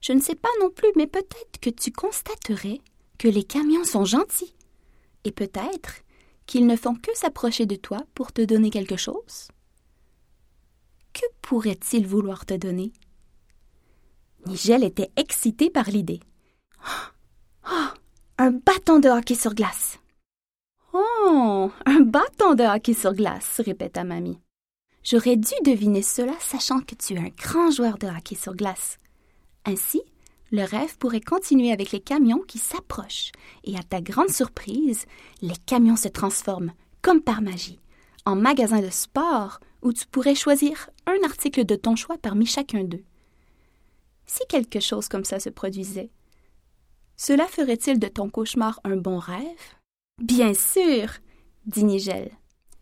Je 0.00 0.14
ne 0.14 0.20
sais 0.20 0.36
pas 0.36 0.48
non 0.62 0.70
plus, 0.70 0.88
mais 0.96 1.06
peut-être 1.06 1.60
que 1.60 1.68
tu 1.68 1.92
constaterais 1.92 2.80
que 3.18 3.28
les 3.28 3.44
camions 3.44 3.84
sont 3.84 4.06
gentils. 4.06 4.54
Et 5.24 5.32
peut-être 5.32 6.05
qu'ils 6.46 6.66
ne 6.66 6.76
font 6.76 6.94
que 6.94 7.14
s'approcher 7.16 7.66
de 7.66 7.76
toi 7.76 7.98
pour 8.14 8.32
te 8.32 8.42
donner 8.42 8.70
quelque 8.70 8.96
chose? 8.96 9.48
Que 11.12 11.26
pourrait-il 11.42 12.06
vouloir 12.06 12.46
te 12.46 12.54
donner? 12.54 12.92
Nigel 14.46 14.84
était 14.84 15.10
excité 15.16 15.70
par 15.70 15.90
l'idée. 15.90 16.20
Oh, 17.68 17.88
un 18.38 18.52
bâton 18.52 19.00
de 19.00 19.08
hockey 19.08 19.34
sur 19.34 19.52
glace. 19.52 19.98
Oh, 20.92 21.72
un 21.84 22.00
bâton 22.00 22.54
de 22.54 22.62
hockey 22.62 22.94
sur 22.94 23.12
glace, 23.12 23.60
répéta 23.64 24.04
mamie. 24.04 24.38
J'aurais 25.02 25.36
dû 25.36 25.52
deviner 25.64 26.02
cela 26.02 26.32
sachant 26.38 26.80
que 26.80 26.94
tu 26.94 27.14
es 27.14 27.18
un 27.18 27.30
grand 27.36 27.72
joueur 27.72 27.98
de 27.98 28.06
hockey 28.06 28.36
sur 28.36 28.54
glace. 28.54 29.00
Ainsi, 29.64 30.00
le 30.50 30.64
rêve 30.64 30.96
pourrait 30.98 31.20
continuer 31.20 31.72
avec 31.72 31.92
les 31.92 32.00
camions 32.00 32.42
qui 32.46 32.58
s'approchent, 32.58 33.32
et 33.64 33.76
à 33.76 33.82
ta 33.82 34.00
grande 34.00 34.30
surprise, 34.30 35.06
les 35.42 35.56
camions 35.66 35.96
se 35.96 36.08
transforment, 36.08 36.72
comme 37.02 37.20
par 37.20 37.42
magie, 37.42 37.80
en 38.24 38.36
magasin 38.36 38.80
de 38.80 38.90
sport 38.90 39.60
où 39.82 39.92
tu 39.92 40.06
pourrais 40.06 40.34
choisir 40.34 40.90
un 41.06 41.24
article 41.24 41.64
de 41.64 41.76
ton 41.76 41.96
choix 41.96 42.18
parmi 42.18 42.46
chacun 42.46 42.84
d'eux. 42.84 43.04
Si 44.26 44.40
quelque 44.48 44.80
chose 44.80 45.08
comme 45.08 45.24
ça 45.24 45.38
se 45.38 45.50
produisait, 45.50 46.10
cela 47.16 47.46
ferait-il 47.46 47.98
de 47.98 48.08
ton 48.08 48.28
cauchemar 48.28 48.80
un 48.84 48.96
bon 48.96 49.18
rêve? 49.18 49.44
Bien 50.20 50.52
sûr, 50.54 51.08
dit 51.66 51.84
Nigel. 51.84 52.30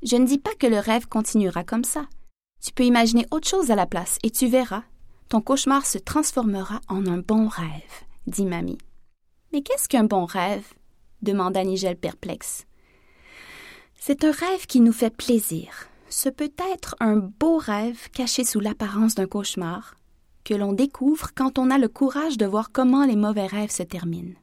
Je 0.02 0.16
ne 0.16 0.26
dis 0.26 0.38
pas 0.38 0.54
que 0.54 0.66
le 0.66 0.78
rêve 0.78 1.06
continuera 1.06 1.64
comme 1.64 1.84
ça. 1.84 2.06
Tu 2.62 2.72
peux 2.72 2.84
imaginer 2.84 3.26
autre 3.30 3.48
chose 3.48 3.70
à 3.70 3.74
la 3.74 3.86
place 3.86 4.18
et 4.22 4.30
tu 4.30 4.48
verras, 4.48 4.84
ton 5.28 5.40
cauchemar 5.40 5.86
se 5.86 5.98
transformera 5.98 6.80
en 6.88 7.06
un 7.06 7.18
bon 7.18 7.48
rêve, 7.48 8.04
dit 8.26 8.46
Mamie. 8.46 8.78
Mais 9.52 9.62
qu'est-ce 9.62 9.88
qu'un 9.88 10.04
bon 10.04 10.24
rêve? 10.24 10.66
demanda 11.22 11.64
Nigel 11.64 11.96
perplexe. 11.96 12.66
C'est 13.98 14.24
un 14.24 14.32
rêve 14.32 14.66
qui 14.66 14.80
nous 14.80 14.92
fait 14.92 15.14
plaisir. 15.14 15.88
Ce 16.10 16.28
peut 16.28 16.52
être 16.74 16.94
un 17.00 17.16
beau 17.16 17.56
rêve 17.56 18.10
caché 18.10 18.44
sous 18.44 18.60
l'apparence 18.60 19.14
d'un 19.14 19.26
cauchemar, 19.26 19.96
que 20.44 20.54
l'on 20.54 20.72
découvre 20.72 21.30
quand 21.34 21.58
on 21.58 21.70
a 21.70 21.78
le 21.78 21.88
courage 21.88 22.36
de 22.36 22.46
voir 22.46 22.70
comment 22.70 23.06
les 23.06 23.16
mauvais 23.16 23.46
rêves 23.46 23.70
se 23.70 23.82
terminent. 23.82 24.34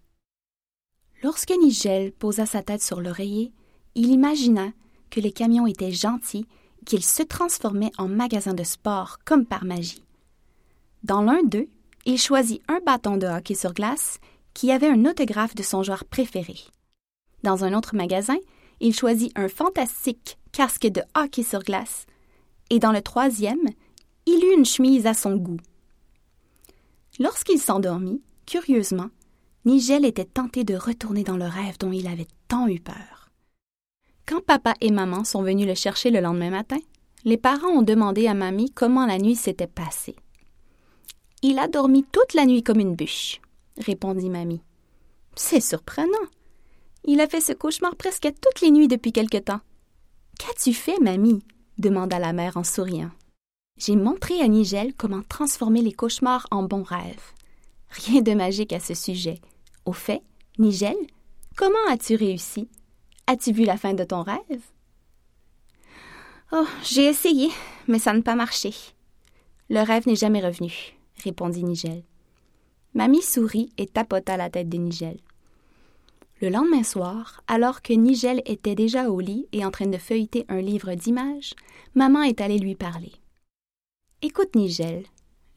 Lorsque 1.23 1.53
Nigel 1.61 2.11
posa 2.11 2.47
sa 2.47 2.63
tête 2.63 2.81
sur 2.81 2.99
l'oreiller, 2.99 3.53
il 3.93 4.09
imagina 4.09 4.71
que 5.11 5.19
les 5.19 5.31
camions 5.31 5.67
étaient 5.67 5.91
gentils 5.91 6.47
qu'ils 6.85 7.05
se 7.05 7.21
transformaient 7.21 7.91
en 7.99 8.07
magasins 8.07 8.55
de 8.55 8.63
sport 8.63 9.19
comme 9.23 9.45
par 9.45 9.63
magie. 9.63 10.03
Dans 11.03 11.21
l'un 11.21 11.41
d'eux, 11.43 11.67
il 12.05 12.19
choisit 12.19 12.61
un 12.67 12.79
bâton 12.85 13.17
de 13.17 13.27
hockey 13.27 13.55
sur 13.55 13.73
glace 13.73 14.19
qui 14.53 14.71
avait 14.71 14.89
un 14.89 15.05
autographe 15.05 15.55
de 15.55 15.63
son 15.63 15.81
joueur 15.81 16.05
préféré. 16.05 16.55
Dans 17.43 17.63
un 17.63 17.73
autre 17.73 17.95
magasin, 17.95 18.37
il 18.79 18.93
choisit 18.93 19.31
un 19.37 19.47
fantastique 19.47 20.37
casque 20.51 20.87
de 20.87 21.01
hockey 21.15 21.43
sur 21.43 21.63
glace. 21.63 22.05
Et 22.69 22.79
dans 22.79 22.91
le 22.91 23.01
troisième, 23.01 23.69
il 24.25 24.43
eut 24.43 24.57
une 24.57 24.65
chemise 24.65 25.07
à 25.07 25.13
son 25.13 25.35
goût. 25.35 25.59
Lorsqu'il 27.19 27.59
s'endormit, 27.59 28.21
curieusement, 28.45 29.09
Nigel 29.65 30.05
était 30.05 30.25
tenté 30.25 30.63
de 30.63 30.75
retourner 30.75 31.23
dans 31.23 31.37
le 31.37 31.45
rêve 31.45 31.77
dont 31.79 31.91
il 31.91 32.07
avait 32.07 32.27
tant 32.47 32.67
eu 32.67 32.79
peur. 32.79 33.31
Quand 34.27 34.43
papa 34.43 34.73
et 34.81 34.91
maman 34.91 35.23
sont 35.23 35.43
venus 35.43 35.67
le 35.67 35.75
chercher 35.75 36.09
le 36.09 36.19
lendemain 36.19 36.51
matin, 36.51 36.79
les 37.25 37.37
parents 37.37 37.69
ont 37.69 37.81
demandé 37.81 38.27
à 38.27 38.33
mamie 38.33 38.71
comment 38.71 39.05
la 39.05 39.17
nuit 39.17 39.35
s'était 39.35 39.67
passée. 39.67 40.15
Il 41.43 41.57
a 41.57 41.67
dormi 41.67 42.03
toute 42.11 42.35
la 42.35 42.45
nuit 42.45 42.61
comme 42.61 42.79
une 42.79 42.95
bûche, 42.95 43.41
répondit 43.77 44.29
mamie. 44.29 44.61
C'est 45.35 45.59
surprenant. 45.59 46.27
Il 47.03 47.19
a 47.19 47.27
fait 47.27 47.41
ce 47.41 47.51
cauchemar 47.51 47.95
presque 47.95 48.27
toutes 48.41 48.61
les 48.61 48.69
nuits 48.69 48.87
depuis 48.87 49.11
quelque 49.11 49.39
temps. 49.39 49.61
Qu'as-tu 50.37 50.73
fait, 50.73 50.99
mamie? 50.99 51.43
demanda 51.79 52.19
la 52.19 52.31
mère 52.31 52.57
en 52.57 52.63
souriant. 52.63 53.09
J'ai 53.77 53.95
montré 53.95 54.39
à 54.39 54.47
Nigel 54.47 54.93
comment 54.95 55.23
transformer 55.23 55.81
les 55.81 55.93
cauchemars 55.93 56.45
en 56.51 56.61
bons 56.61 56.83
rêves. 56.83 57.33
Rien 57.89 58.21
de 58.21 58.33
magique 58.33 58.73
à 58.73 58.79
ce 58.79 58.93
sujet. 58.93 59.39
Au 59.85 59.93
fait, 59.93 60.21
Nigel, 60.59 60.97
comment 61.55 61.73
as-tu 61.89 62.15
réussi? 62.15 62.69
As-tu 63.25 63.51
vu 63.51 63.63
la 63.63 63.77
fin 63.77 63.95
de 63.95 64.03
ton 64.03 64.21
rêve? 64.21 64.61
Oh, 66.51 66.67
j'ai 66.83 67.05
essayé, 67.05 67.49
mais 67.87 67.97
ça 67.97 68.13
n'a 68.13 68.21
pas 68.21 68.35
marché. 68.35 68.75
Le 69.69 69.81
rêve 69.81 70.05
n'est 70.05 70.15
jamais 70.15 70.45
revenu, 70.45 70.93
répondit 71.21 71.63
Nigel. 71.63 72.03
Mamie 72.93 73.21
sourit 73.21 73.71
et 73.77 73.87
tapota 73.87 74.37
la 74.37 74.49
tête 74.49 74.69
de 74.69 74.77
Nigel. 74.77 75.19
Le 76.41 76.49
lendemain 76.49 76.83
soir, 76.83 77.43
alors 77.47 77.81
que 77.81 77.93
Nigel 77.93 78.41
était 78.45 78.75
déjà 78.75 79.09
au 79.09 79.19
lit 79.19 79.47
et 79.51 79.63
en 79.63 79.71
train 79.71 79.87
de 79.87 79.97
feuilleter 79.97 80.45
un 80.49 80.59
livre 80.59 80.93
d'images, 80.95 81.53
maman 81.93 82.23
est 82.23 82.41
allée 82.41 82.57
lui 82.57 82.75
parler. 82.75 83.13
Écoute, 84.21 84.55
Nigel, 84.55 85.05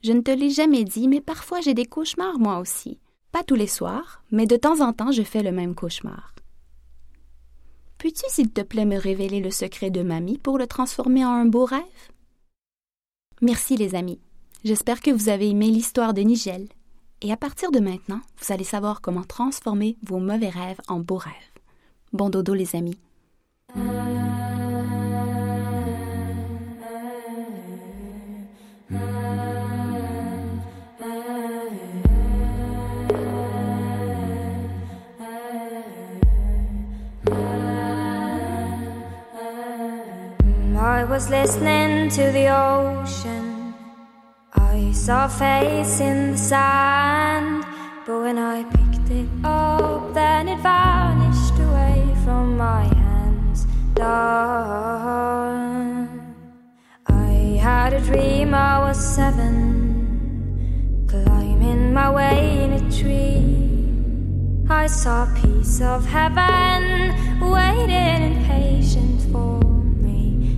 je 0.03 0.11
ne 0.11 0.21
te 0.21 0.31
l'ai 0.31 0.51
jamais 0.51 0.83
dit, 0.83 1.07
mais 1.07 1.21
parfois 1.21 1.61
j'ai 1.61 1.73
des 1.73 1.85
cauchemars 1.85 2.39
moi 2.39 2.59
aussi. 2.59 2.99
Pas 3.31 3.43
tous 3.43 3.55
les 3.55 3.67
soirs, 3.67 4.23
mais 4.31 4.45
de 4.45 4.55
temps 4.55 4.79
en 4.81 4.93
temps 4.93 5.11
je 5.11 5.23
fais 5.23 5.43
le 5.43 5.51
même 5.51 5.75
cauchemar. 5.75 6.35
Peux-tu, 7.97 8.25
s'il 8.27 8.51
te 8.51 8.61
plaît, 8.61 8.85
me 8.85 8.97
révéler 8.97 9.39
le 9.39 9.49
secret 9.49 9.89
de 9.89 10.03
mamie 10.03 10.37
pour 10.37 10.59
le 10.59 10.67
transformer 10.67 11.25
en 11.25 11.31
un 11.31 11.45
beau 11.45 11.65
rêve? 11.65 11.81
Merci, 13.41 13.77
les 13.77 13.95
amis. 13.95 14.19
J'espère 14.65 14.99
que 14.99 15.11
vous 15.11 15.29
avez 15.29 15.51
aimé 15.51 15.67
l'histoire 15.67 16.15
de 16.15 16.23
Nigel. 16.23 16.67
Et 17.21 17.31
à 17.31 17.37
partir 17.37 17.69
de 17.69 17.79
maintenant, 17.79 18.21
vous 18.39 18.51
allez 18.51 18.63
savoir 18.63 18.99
comment 18.99 19.21
transformer 19.21 19.95
vos 20.01 20.17
mauvais 20.17 20.49
rêves 20.49 20.81
en 20.87 20.99
beaux 20.99 21.17
rêves. 21.17 21.33
Bon 22.13 22.31
dodo, 22.31 22.55
les 22.55 22.75
amis. 22.75 22.97
I 40.77 41.03
was 41.07 41.29
listening 41.29 42.09
to 42.09 42.31
the 42.31 42.49
ocean. 42.49 43.44
I 45.05 45.07
saw 45.07 45.25
a 45.25 45.29
face 45.29 45.99
in 45.99 46.31
the 46.31 46.37
sand. 46.37 47.63
But 48.07 48.21
when 48.21 48.39
I 48.39 48.63
picked 48.63 49.11
it 49.11 49.29
up, 49.43 50.15
then 50.15 50.47
it 50.47 50.57
vanished 50.61 51.59
away 51.59 52.11
from 52.23 52.57
my 52.57 52.85
hands. 52.85 53.67
I 57.07 57.59
had 57.61 57.93
a 57.93 58.01
dream 58.01 58.55
I 58.55 58.79
was 58.79 58.97
seven, 58.97 61.05
climbing 61.07 61.93
my 61.93 62.09
way 62.09 62.63
in 62.63 62.73
a 62.73 62.89
tree. 62.89 63.61
I 64.67 64.87
saw 64.87 65.25
a 65.25 65.27
piece 65.39 65.81
of 65.81 66.03
heaven 66.07 67.13
waiting 67.41 68.23
impatient 68.31 69.21
for 69.31 69.59
me. 70.01 70.57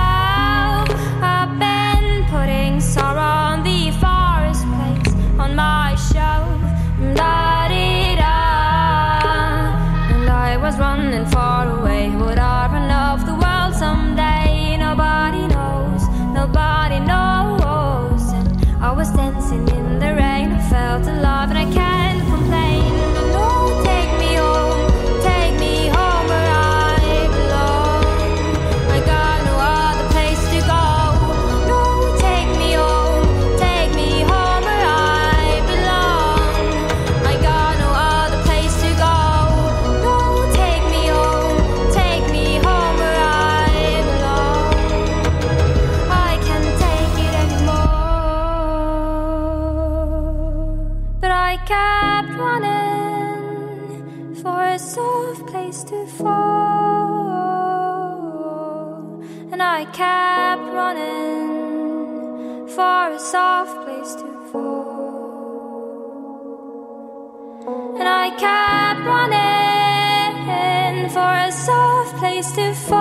to 72.55 72.73
fall, 72.73 72.99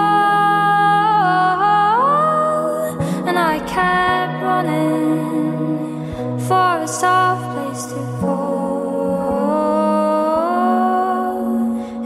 and 3.28 3.36
I 3.38 3.58
kept 3.66 4.42
running 4.42 6.38
for 6.46 6.82
a 6.82 6.86
soft 6.86 7.44
place 7.54 7.84
to 7.86 8.00
fall. 8.20 8.50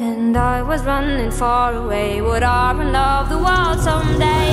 And 0.01 0.37
I 0.37 0.63
was 0.63 0.83
running 0.85 1.31
far 1.31 1.75
away, 1.75 2.23
would 2.23 2.43
I 2.43 2.73
run 2.73 2.93
love 2.93 3.29
the 3.29 3.39
world 3.39 3.81
someday? 3.81 4.44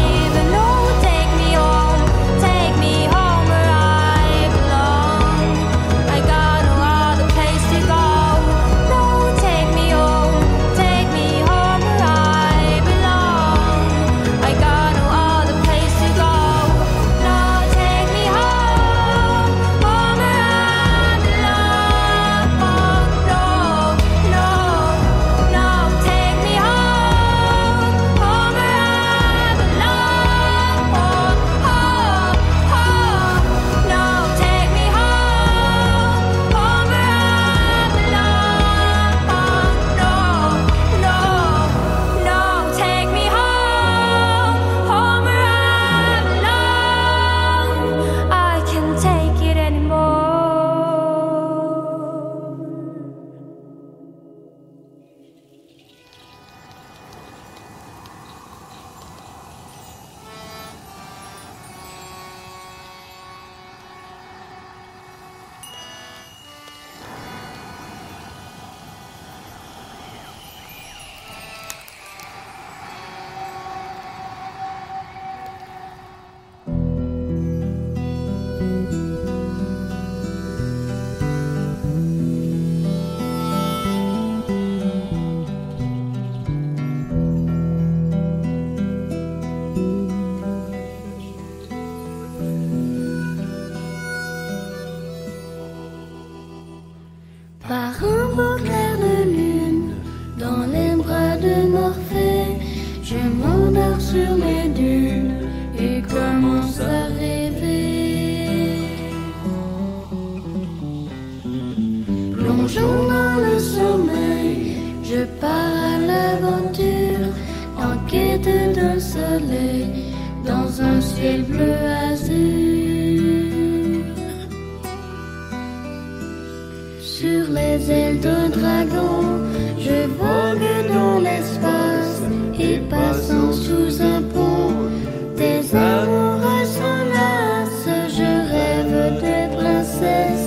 Sur 127.21 127.51
les 127.51 127.91
ailes 127.91 128.19
d'un 128.19 128.49
dragon, 128.49 129.45
je 129.77 130.07
vogue 130.07 130.87
dans 130.91 131.19
l'espace 131.19 132.19
et 132.59 132.79
passant 132.89 133.53
sous 133.53 134.01
un 134.01 134.23
pont, 134.23 134.89
des 135.37 135.75
amours 135.75 136.41
s'enlacent. 136.65 138.09
Je 138.17 138.31
rêve 138.53 139.21
des 139.21 139.55
princesses. 139.55 140.40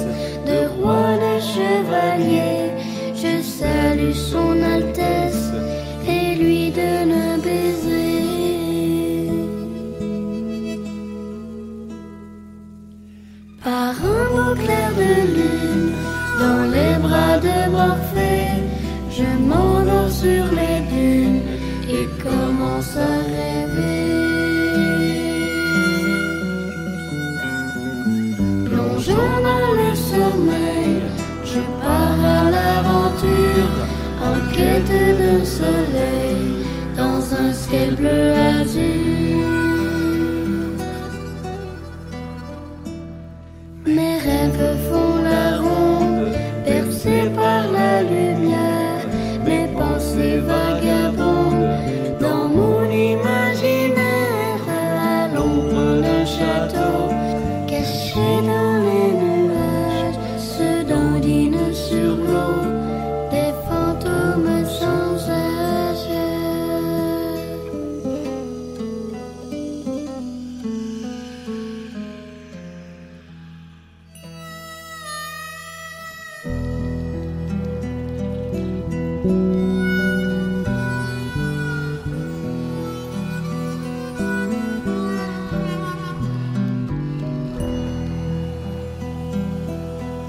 September 37.75 38.33
as 38.37 38.77
it 38.77 39.04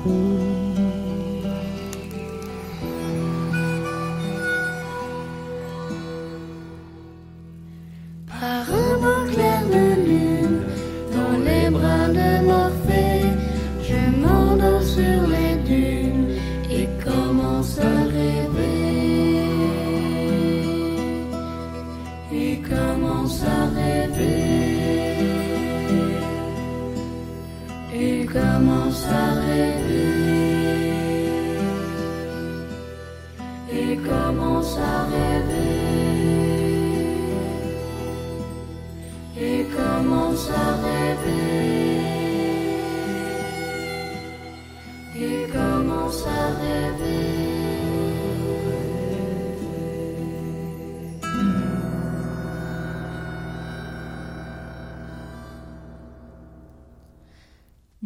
Mm-hmm. 0.05 0.54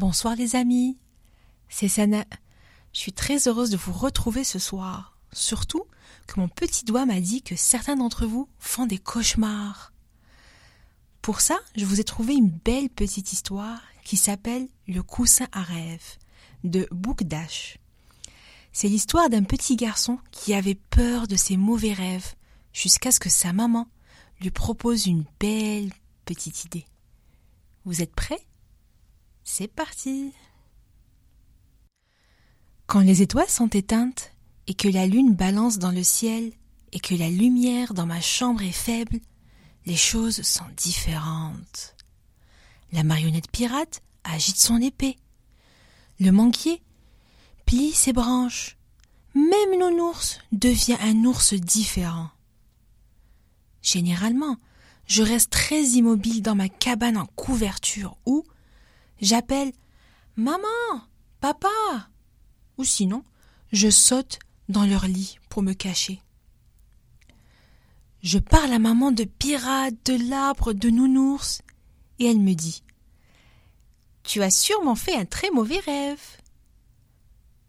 Bonsoir 0.09 0.35
les 0.35 0.55
amis, 0.55 0.97
c'est 1.67 1.87
Sana. 1.87 2.25
Je 2.93 2.99
suis 2.99 3.13
très 3.13 3.47
heureuse 3.47 3.69
de 3.69 3.77
vous 3.77 3.93
retrouver 3.93 4.43
ce 4.43 4.57
soir. 4.57 5.15
Surtout 5.33 5.83
que 6.25 6.39
mon 6.39 6.47
petit 6.47 6.83
doigt 6.83 7.05
m'a 7.05 7.21
dit 7.21 7.43
que 7.43 7.55
certains 7.55 7.95
d'entre 7.95 8.25
vous 8.25 8.49
font 8.57 8.87
des 8.87 8.97
cauchemars. 8.97 9.93
Pour 11.21 11.41
ça, 11.41 11.59
je 11.75 11.85
vous 11.85 11.99
ai 11.99 12.03
trouvé 12.03 12.33
une 12.33 12.49
belle 12.49 12.89
petite 12.89 13.33
histoire 13.33 13.83
qui 14.03 14.17
s'appelle 14.17 14.67
Le 14.87 15.03
coussin 15.03 15.45
à 15.51 15.61
rêve 15.61 16.17
de 16.63 16.87
Boukdash. 16.89 17.77
C'est 18.73 18.89
l'histoire 18.89 19.29
d'un 19.29 19.43
petit 19.43 19.75
garçon 19.75 20.17
qui 20.31 20.55
avait 20.55 20.79
peur 20.89 21.27
de 21.27 21.35
ses 21.35 21.55
mauvais 21.55 21.93
rêves 21.93 22.33
jusqu'à 22.73 23.11
ce 23.11 23.19
que 23.19 23.29
sa 23.29 23.53
maman 23.53 23.87
lui 24.41 24.49
propose 24.49 25.05
une 25.05 25.25
belle 25.39 25.93
petite 26.25 26.65
idée. 26.65 26.87
Vous 27.85 28.01
êtes 28.01 28.15
prêts? 28.15 28.48
C'est 29.51 29.67
parti 29.67 30.31
Quand 32.85 32.99
les 32.99 33.23
étoiles 33.23 33.49
sont 33.49 33.67
éteintes 33.67 34.31
et 34.67 34.75
que 34.75 34.87
la 34.87 35.07
lune 35.07 35.33
balance 35.33 35.79
dans 35.79 35.89
le 35.89 36.03
ciel 36.03 36.53
et 36.91 36.99
que 36.99 37.15
la 37.15 37.29
lumière 37.29 37.95
dans 37.95 38.05
ma 38.05 38.21
chambre 38.21 38.61
est 38.61 38.71
faible, 38.71 39.19
les 39.87 39.95
choses 39.95 40.43
sont 40.43 40.69
différentes. 40.77 41.95
La 42.91 43.03
marionnette 43.03 43.49
pirate 43.51 44.03
agite 44.23 44.57
son 44.57 44.79
épée. 44.79 45.17
Le 46.19 46.31
manquier 46.31 46.83
plie 47.65 47.91
ses 47.91 48.13
branches. 48.13 48.77
Même 49.33 49.79
nounours 49.79 50.39
devient 50.51 50.97
un 51.01 51.25
ours 51.25 51.55
différent. 51.55 52.29
Généralement, 53.81 54.57
je 55.07 55.23
reste 55.23 55.49
très 55.49 55.81
immobile 55.81 56.43
dans 56.43 56.55
ma 56.55 56.69
cabane 56.69 57.17
en 57.17 57.25
couverture 57.25 58.15
où 58.27 58.45
j'appelle 59.21 59.71
Maman, 60.35 60.67
papa, 61.41 62.09
ou 62.77 62.83
sinon, 62.83 63.23
je 63.71 63.89
saute 63.89 64.39
dans 64.69 64.85
leur 64.85 65.05
lit 65.05 65.37
pour 65.49 65.61
me 65.61 65.73
cacher. 65.73 66.21
Je 68.21 68.37
parle 68.37 68.73
à 68.73 68.79
maman 68.79 69.11
de 69.11 69.23
pirate, 69.23 69.95
de 70.05 70.29
l'arbre, 70.29 70.73
de 70.73 70.89
nounours, 70.89 71.61
et 72.19 72.25
elle 72.25 72.39
me 72.39 72.53
dit 72.53 72.83
Tu 74.23 74.41
as 74.41 74.51
sûrement 74.51 74.95
fait 74.95 75.15
un 75.15 75.25
très 75.25 75.51
mauvais 75.51 75.79
rêve. 75.79 76.21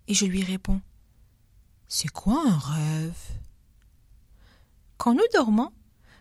Et 0.08 0.14
je 0.14 0.26
lui 0.26 0.42
réponds 0.42 0.80
C'est 1.88 2.08
quoi 2.08 2.42
un 2.46 2.58
rêve? 2.58 3.20
Quand 4.96 5.14
nous 5.14 5.26
dormons, 5.32 5.72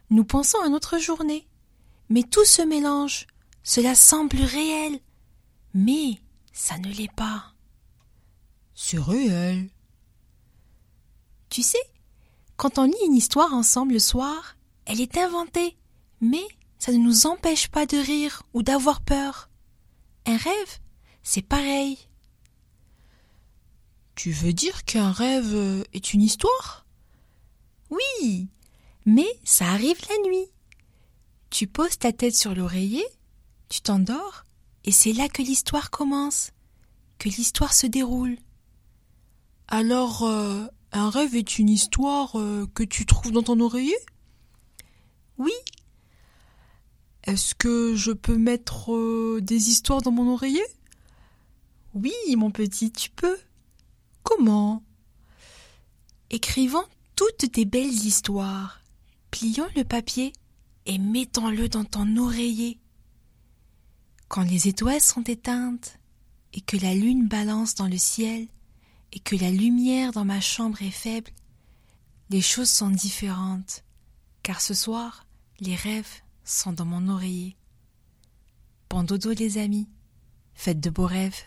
nous 0.10 0.24
pensons 0.24 0.60
à 0.64 0.70
notre 0.70 1.00
journée, 1.00 1.48
mais 2.10 2.24
tout 2.24 2.46
se 2.46 2.62
mélange, 2.62 3.28
cela 3.64 3.94
semble 3.94 4.38
réel, 4.38 5.00
mais 5.74 6.20
ça 6.54 6.78
ne 6.78 6.92
l'est 6.92 7.14
pas. 7.14 7.54
C'est 8.76 9.00
réel. 9.00 9.70
Tu 11.50 11.64
sais, 11.64 11.78
quand 12.58 12.78
on 12.78 12.84
lit 12.86 13.06
une 13.06 13.16
histoire 13.16 13.54
ensemble 13.54 13.94
le 13.94 14.00
soir, 14.00 14.56
elle 14.86 15.02
est 15.02 15.18
inventée, 15.18 15.78
mais 16.22 16.44
ça 16.78 16.92
ne 16.92 16.98
nous 16.98 17.26
empêche 17.26 17.68
pas 17.68 17.86
de 17.86 17.98
rire 17.98 18.44
ou 18.54 18.64
d'avoir 18.64 19.02
peur. 19.02 19.50
Un 20.26 20.38
rêve, 20.38 20.80
c'est 21.24 21.42
pareil. 21.42 21.98
Tu 24.16 24.32
veux 24.32 24.54
dire 24.54 24.84
qu'un 24.84 25.12
rêve 25.12 25.86
est 25.94 26.14
une 26.14 26.22
histoire? 26.22 26.86
Oui, 27.90 28.50
mais 29.06 29.28
ça 29.44 29.66
arrive 29.68 30.00
la 30.10 30.30
nuit. 30.30 30.48
Tu 31.50 31.68
poses 31.68 31.98
ta 31.98 32.12
tête 32.12 32.36
sur 32.36 32.54
l'oreiller, 32.54 33.06
tu 33.70 33.82
t'endors, 33.82 34.46
et 34.86 34.92
c'est 34.92 35.14
là 35.14 35.28
que 35.30 35.42
l'histoire 35.42 35.90
commence, 35.92 36.52
que 37.18 37.30
l'histoire 37.30 37.74
se 37.74 37.88
déroule. 37.88 38.38
Alors, 39.68 40.24
euh, 40.24 40.66
un 40.92 41.10
rêve 41.10 41.36
est 41.36 41.60
une 41.60 41.70
histoire 41.70 42.40
euh, 42.40 42.68
que 42.74 42.84
tu 42.84 43.06
trouves 43.06 43.32
dans 43.32 43.44
ton 43.44 43.60
oreiller? 43.60 43.98
Oui. 45.38 45.54
Est-ce 47.24 47.54
que 47.54 47.96
je 47.96 48.12
peux 48.12 48.38
mettre 48.38 48.94
euh, 48.94 49.40
des 49.42 49.70
histoires 49.70 50.02
dans 50.02 50.12
mon 50.12 50.34
oreiller? 50.34 50.66
Oui, 51.94 52.14
mon 52.36 52.50
petit, 52.50 52.92
tu 52.92 53.10
peux. 53.10 53.38
Comment? 54.24 54.84
Écrivant 56.30 56.86
toutes 57.16 57.52
tes 57.52 57.66
belles 57.66 58.06
histoires, 58.06 58.82
pliant 59.32 59.68
le 59.76 59.84
papier 59.84 60.34
et 60.86 60.98
mettant-le 60.98 61.68
dans 61.70 61.84
ton 61.84 62.18
oreiller. 62.18 62.80
Quand 64.30 64.44
les 64.44 64.68
étoiles 64.68 65.02
sont 65.02 65.24
éteintes 65.24 65.98
et 66.54 66.62
que 66.62 66.78
la 66.78 66.94
lune 66.94 67.28
balance 67.28 67.74
dans 67.74 67.88
le 67.88 67.98
ciel, 67.98 68.48
et 69.12 69.20
que 69.20 69.36
la 69.36 69.50
lumière 69.50 70.12
dans 70.12 70.24
ma 70.24 70.40
chambre 70.40 70.84
est 70.84 70.92
faible, 70.92 71.32
les 72.30 72.42
choses 72.42 72.70
sont 72.70 72.92
différentes, 72.92 73.84
car 74.44 74.62
ce 74.62 74.76
soir, 74.76 75.26
les 75.60 75.76
rêves 75.76 76.22
sont 76.44 76.74
dans 76.74 76.86
mon 76.86 77.10
oreiller. 77.10 77.58
Bon 78.88 79.04
dodo 79.04 79.32
les 79.32 79.58
amis, 79.58 79.90
faites 80.54 80.80
de 80.80 80.92
beaux 80.92 81.08
rêves. 81.08 81.42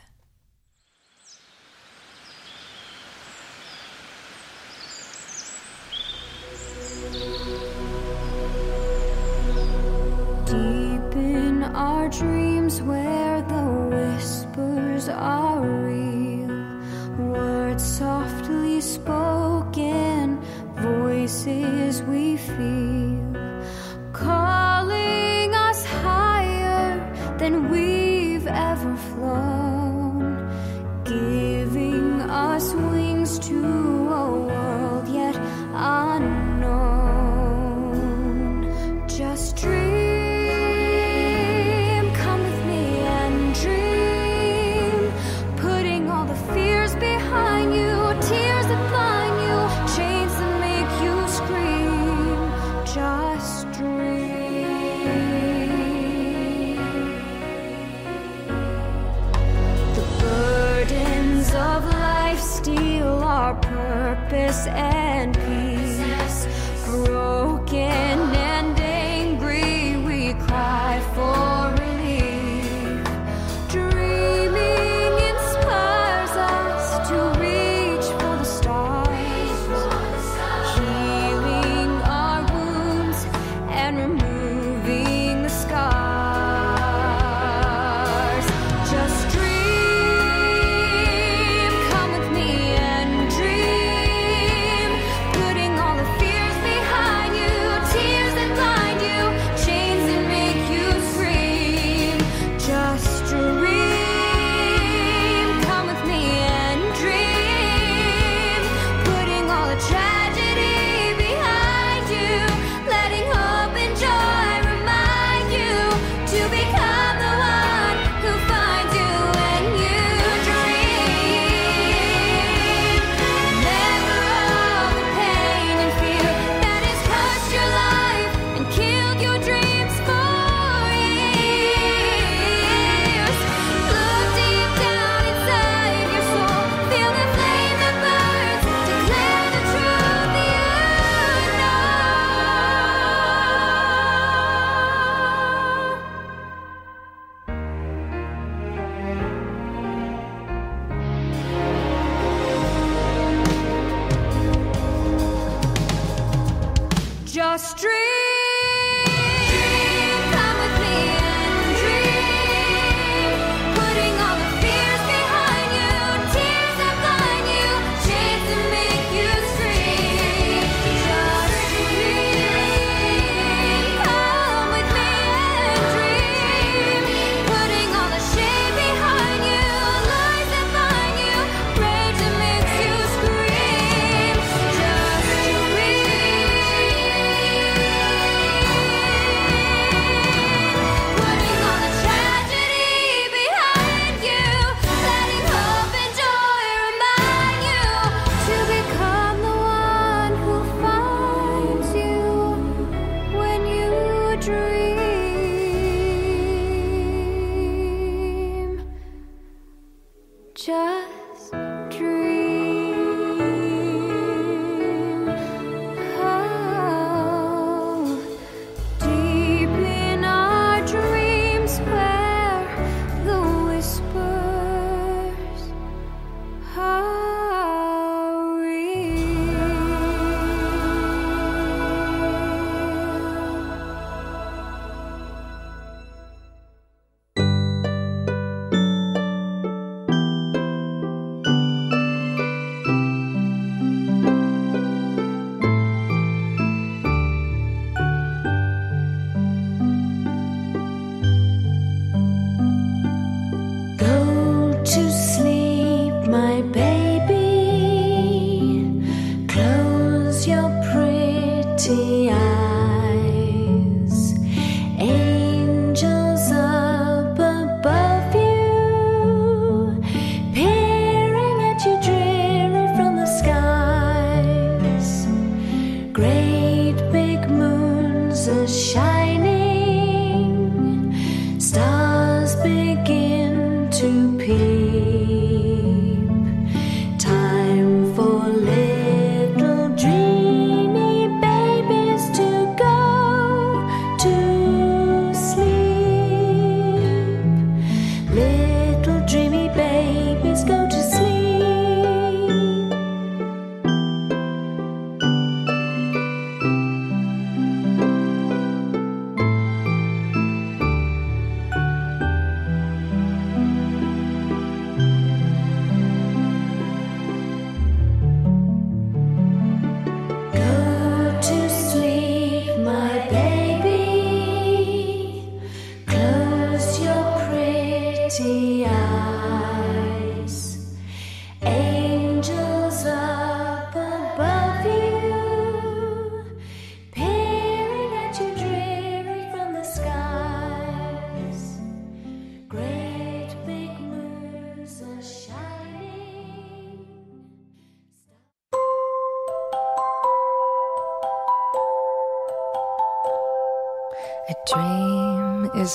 see 21.33 21.61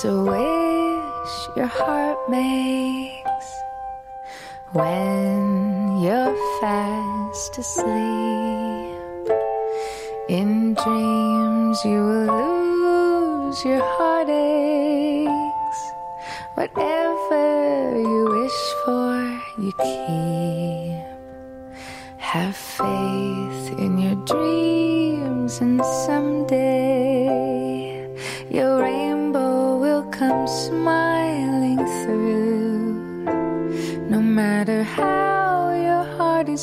There's 0.00 0.14
a 0.14 0.22
wish 0.22 1.56
your 1.56 1.66
heart 1.66 2.30
makes 2.30 3.48
when 4.70 5.98
you're 6.00 6.36
fast 6.60 7.58
asleep. 7.58 7.88
In 10.28 10.74
dreams, 10.74 11.84
you 11.84 11.98
will 11.98 12.26
lose 12.30 13.64
your 13.64 13.82
heartaches. 13.98 15.78
Whatever 16.54 17.98
you 17.98 18.24
wish 18.38 18.60
for, 18.84 19.18
you 19.58 19.72
keep. 19.82 21.02
Have 22.18 22.54
faith 22.54 23.78
in 23.80 23.98
your 23.98 24.14
dreams 24.26 25.60
and 25.60 25.84
some. 25.84 26.27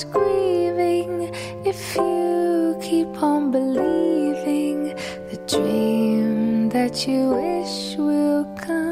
grieving 0.04 1.34
if 1.66 1.96
you 1.96 2.78
keep 2.82 3.24
on 3.24 3.52
believing 3.52 4.96
the 5.30 5.38
dream 5.48 6.70
that 6.70 7.08
you 7.08 7.30
wish 7.30 7.96
will 7.98 8.44
come. 8.58 8.85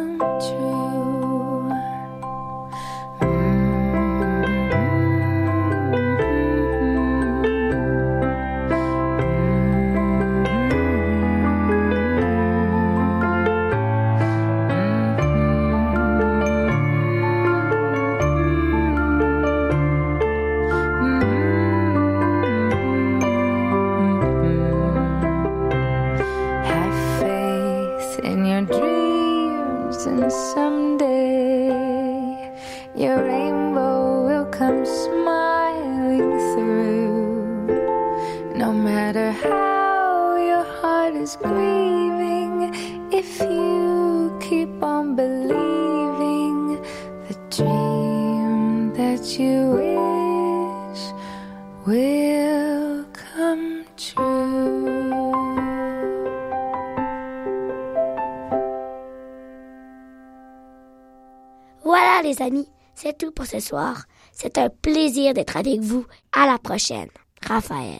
Ce 63.53 63.59
soir. 63.59 64.05
C'est 64.31 64.57
un 64.57 64.69
plaisir 64.69 65.33
d'être 65.33 65.57
avec 65.57 65.79
vous. 65.79 66.05
À 66.31 66.45
la 66.47 66.57
prochaine. 66.57 67.09
Raphaël. 67.47 67.99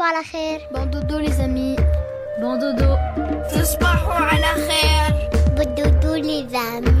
تصبحوا 0.00 0.06
على 0.06 0.24
خير. 0.24 0.60
Bon 0.72 0.86
dodo 0.86 1.18
les 1.18 1.40
amis. 1.40 1.76
Bon 2.40 2.56
dodo. 2.58 2.98
تصبحوا 3.54 4.14
على 4.14 4.68
خير 4.68 5.30
Bon 5.56 5.68
dodo 5.74 6.14
les 6.14 6.54
amis. 6.54 6.99